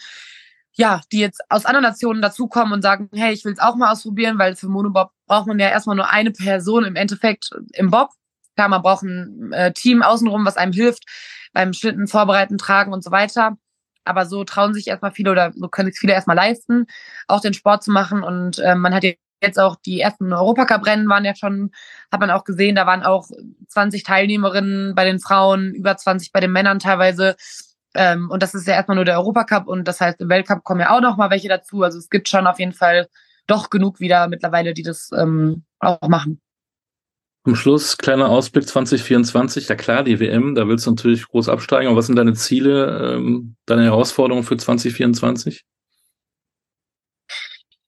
ja, 0.73 1.00
die 1.11 1.21
jetzt 1.21 1.40
aus 1.49 1.64
anderen 1.64 1.85
Nationen 1.85 2.21
dazukommen 2.21 2.75
und 2.75 2.83
sagen, 2.83 3.09
hey, 3.14 3.33
ich 3.33 3.47
will 3.47 3.54
es 3.54 3.61
auch 3.61 3.76
mal 3.76 3.90
ausprobieren, 3.90 4.38
weil 4.38 4.57
für 4.57 4.69
Monobob 4.69 5.11
braucht 5.26 5.47
man 5.47 5.59
ja 5.59 5.71
erstmal 5.71 5.97
nur 5.97 6.11
eine 6.11 6.33
Person 6.33 6.85
im 6.85 6.97
Endeffekt 6.97 7.49
im 7.73 7.90
Bob. 7.90 8.11
Klar, 8.56 8.68
man 8.68 8.82
braucht 8.82 9.02
ein 9.02 9.52
äh, 9.52 9.73
Team 9.73 10.02
außenrum, 10.02 10.44
was 10.46 10.56
einem 10.56 10.73
hilft 10.73 11.04
beim 11.52 11.73
Schlitten 11.73 12.06
vorbereiten, 12.06 12.58
tragen 12.58 12.92
und 12.92 13.02
so 13.02 13.11
weiter. 13.11 13.56
Aber 14.04 14.26
so 14.26 14.44
trauen 14.44 14.75
sich 14.75 14.87
erstmal 14.88 15.12
viele 15.12 15.30
oder 15.32 15.52
so 15.54 15.68
können 15.68 15.90
sich 15.90 15.99
viele 15.99 16.12
erstmal 16.12 16.37
leisten, 16.37 16.87
auch 17.26 17.40
den 17.40 17.54
Sport 17.54 17.82
zu 17.82 17.90
machen. 17.90 18.23
Und 18.23 18.58
äh, 18.58 18.75
man 18.75 18.94
hat 18.94 19.04
jetzt 19.42 19.58
auch 19.58 19.76
die 19.76 20.00
ersten 20.00 20.32
Europacup-Rennen 20.32 21.08
waren 21.08 21.25
ja 21.25 21.34
schon, 21.34 21.70
hat 22.12 22.20
man 22.20 22.30
auch 22.30 22.44
gesehen, 22.44 22.76
da 22.76 22.87
waren 22.87 23.02
auch 23.02 23.28
20 23.68 24.02
Teilnehmerinnen 24.02 24.94
bei 24.94 25.04
den 25.04 25.20
Frauen, 25.20 25.75
über 25.75 25.96
20 25.96 26.32
bei 26.32 26.40
den 26.40 26.52
Männern 26.52 26.78
teilweise. 26.78 27.37
Ähm, 27.94 28.30
und 28.30 28.42
das 28.42 28.54
ist 28.54 28.66
ja 28.66 28.75
erstmal 28.75 28.96
nur 28.96 29.04
der 29.04 29.18
Europacup 29.18 29.68
und 29.68 29.87
das 29.87 30.00
heißt, 30.00 30.20
im 30.20 30.28
Weltcup 30.28 30.64
kommen 30.64 30.80
ja 30.80 30.90
auch 30.90 31.00
noch 31.00 31.16
mal 31.16 31.30
welche 31.30 31.49
dazu. 31.49 31.82
Also 31.82 31.99
es 31.99 32.11
gibt 32.11 32.28
schon 32.28 32.46
auf 32.46 32.58
jeden 32.58 32.73
Fall 32.73 33.08
doch 33.46 33.70
genug 33.70 34.00
wieder 34.00 34.26
mittlerweile, 34.28 34.75
die 34.75 34.82
das 34.82 35.11
ähm, 35.16 35.64
auch 35.78 36.08
machen. 36.08 36.40
Zum 37.44 37.56
Schluss, 37.56 37.98
kleiner 37.98 38.30
Ausblick 38.30 38.66
2024. 38.66 39.68
Ja 39.68 39.74
klar, 39.74 40.02
die 40.02 40.18
WM, 40.18 40.54
da 40.54 40.66
willst 40.66 40.86
du 40.86 40.92
natürlich 40.92 41.28
groß 41.28 41.50
absteigen. 41.50 41.88
Aber 41.88 41.98
was 41.98 42.06
sind 42.06 42.16
deine 42.16 42.32
Ziele, 42.32 43.16
ähm, 43.16 43.56
deine 43.66 43.84
Herausforderungen 43.84 44.44
für 44.44 44.56
2024? 44.56 45.62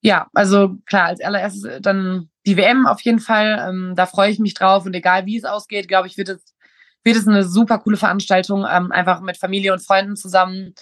Ja, 0.02 0.28
also 0.34 0.76
klar, 0.84 1.06
als 1.06 1.22
allererstes 1.22 1.64
äh, 1.64 1.80
dann 1.80 2.28
die 2.44 2.58
WM 2.58 2.86
auf 2.86 3.00
jeden 3.00 3.18
Fall. 3.18 3.66
Ähm, 3.66 3.94
da 3.96 4.04
freue 4.04 4.30
ich 4.30 4.38
mich 4.38 4.52
drauf 4.52 4.84
und 4.84 4.92
egal 4.92 5.24
wie 5.24 5.38
es 5.38 5.44
ausgeht, 5.44 5.88
glaube 5.88 6.06
ich, 6.06 6.18
wird 6.18 6.28
es, 6.28 6.54
wird 7.02 7.16
es 7.16 7.26
eine 7.26 7.42
super 7.42 7.78
coole 7.78 7.96
Veranstaltung. 7.96 8.66
Ähm, 8.70 8.92
einfach 8.92 9.22
mit 9.22 9.38
Familie 9.38 9.72
und 9.72 9.84
Freunden 9.84 10.16
zusammen. 10.16 10.74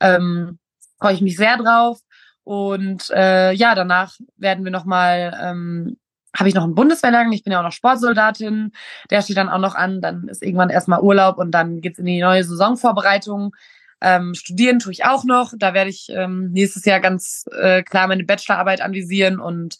Ähm, 0.00 0.60
freue 1.00 1.14
ich 1.14 1.20
mich 1.20 1.36
sehr 1.36 1.56
drauf. 1.56 1.98
Und 2.44 3.10
äh, 3.10 3.52
ja, 3.52 3.74
danach 3.74 4.14
werden 4.36 4.64
wir 4.64 4.70
nochmal 4.70 5.36
ähm, 5.42 5.98
habe 6.36 6.48
ich 6.48 6.54
noch 6.54 6.64
einen 6.64 6.74
Bundeswehrlagen. 6.74 7.32
Ich 7.32 7.42
bin 7.42 7.52
ja 7.52 7.60
auch 7.60 7.64
noch 7.64 7.72
Sportsoldatin. 7.72 8.72
Der 9.10 9.22
steht 9.22 9.36
dann 9.36 9.48
auch 9.48 9.58
noch 9.58 9.74
an. 9.74 10.00
Dann 10.00 10.28
ist 10.28 10.42
irgendwann 10.42 10.70
erstmal 10.70 11.00
Urlaub 11.00 11.38
und 11.38 11.50
dann 11.50 11.80
geht's 11.80 11.98
in 11.98 12.04
die 12.04 12.20
neue 12.20 12.44
Saisonvorbereitung. 12.44 13.54
Ähm, 14.00 14.34
studieren 14.34 14.78
tue 14.78 14.92
ich 14.92 15.04
auch 15.04 15.24
noch. 15.24 15.52
Da 15.56 15.74
werde 15.74 15.90
ich 15.90 16.08
ähm, 16.10 16.52
nächstes 16.52 16.84
Jahr 16.84 17.00
ganz 17.00 17.44
äh, 17.52 17.82
klar 17.82 18.06
meine 18.06 18.24
Bachelorarbeit 18.24 18.80
anvisieren. 18.80 19.40
Und 19.40 19.76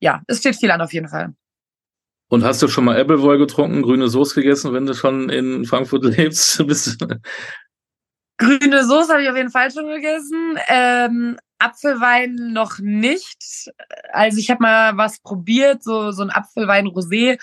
ja, 0.00 0.22
es 0.26 0.38
steht 0.38 0.56
viel 0.56 0.70
an 0.70 0.80
auf 0.80 0.92
jeden 0.92 1.08
Fall. 1.08 1.34
Und 2.28 2.42
hast 2.42 2.60
du 2.60 2.68
schon 2.68 2.84
mal 2.84 3.00
Appleboy 3.00 3.38
getrunken, 3.38 3.82
grüne 3.82 4.08
Soße 4.08 4.34
gegessen, 4.34 4.72
wenn 4.72 4.86
du 4.86 4.94
schon 4.94 5.28
in 5.28 5.64
Frankfurt 5.64 6.04
lebst? 6.16 6.58
Grüne 8.38 8.84
Soße 8.84 9.12
habe 9.12 9.22
ich 9.22 9.30
auf 9.30 9.36
jeden 9.36 9.50
Fall 9.50 9.70
schon 9.70 9.86
gegessen. 9.86 10.58
Ähm, 10.68 11.38
Apfelwein 11.58 12.34
noch 12.52 12.78
nicht. 12.78 13.70
Also 14.12 14.38
ich 14.38 14.50
habe 14.50 14.62
mal 14.62 14.96
was 14.96 15.20
probiert, 15.20 15.82
so, 15.82 16.10
so 16.12 16.22
ein 16.22 16.30
Apfelwein-Rosé. 16.30 17.38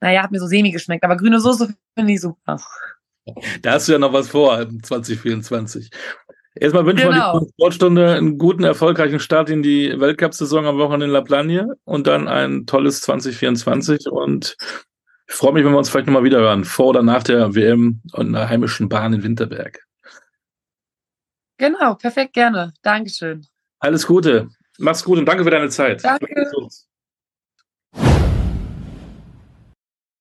Naja, 0.00 0.22
hat 0.22 0.30
mir 0.30 0.40
so 0.40 0.46
semi 0.46 0.70
geschmeckt, 0.70 1.04
aber 1.04 1.16
grüne 1.16 1.40
Soße 1.40 1.74
finde 1.96 2.12
ich 2.12 2.20
super. 2.20 2.60
Da 3.62 3.72
hast 3.72 3.88
du 3.88 3.92
ja 3.92 3.98
noch 3.98 4.12
was 4.12 4.28
vor 4.28 4.66
2024. 4.82 5.90
Erstmal 6.54 6.86
wünsche 6.86 7.04
ich 7.04 7.10
genau. 7.10 7.40
die 7.40 7.48
Sportstunde 7.50 8.14
einen 8.14 8.38
guten, 8.38 8.64
erfolgreichen 8.64 9.20
Start 9.20 9.50
in 9.50 9.62
die 9.62 9.94
Weltcup-Saison 9.98 10.66
am 10.66 10.78
Wochenende 10.78 11.06
in 11.06 11.12
La 11.12 11.20
Plagne 11.20 11.76
und 11.84 12.06
dann 12.06 12.26
ein 12.26 12.66
tolles 12.66 13.00
2024. 13.02 14.10
Und 14.10 14.56
ich 15.28 15.34
freue 15.34 15.52
mich, 15.52 15.64
wenn 15.64 15.72
wir 15.72 15.78
uns 15.78 15.88
vielleicht 15.88 16.06
nochmal 16.06 16.24
wieder 16.24 16.40
hören, 16.40 16.64
vor 16.64 16.86
oder 16.86 17.02
nach 17.02 17.22
der 17.22 17.54
WM 17.54 18.00
und 18.12 18.34
einer 18.34 18.48
heimischen 18.48 18.88
Bahn 18.88 19.12
in 19.12 19.22
Winterberg. 19.22 19.86
Genau, 21.58 21.94
perfekt, 21.94 22.32
gerne. 22.32 22.72
Dankeschön. 22.82 23.46
Alles 23.80 24.06
Gute. 24.06 24.48
Mach's 24.78 25.04
gut 25.04 25.18
und 25.18 25.26
danke 25.26 25.44
für 25.44 25.50
deine 25.50 25.68
Zeit. 25.68 26.04
Danke. 26.04 26.50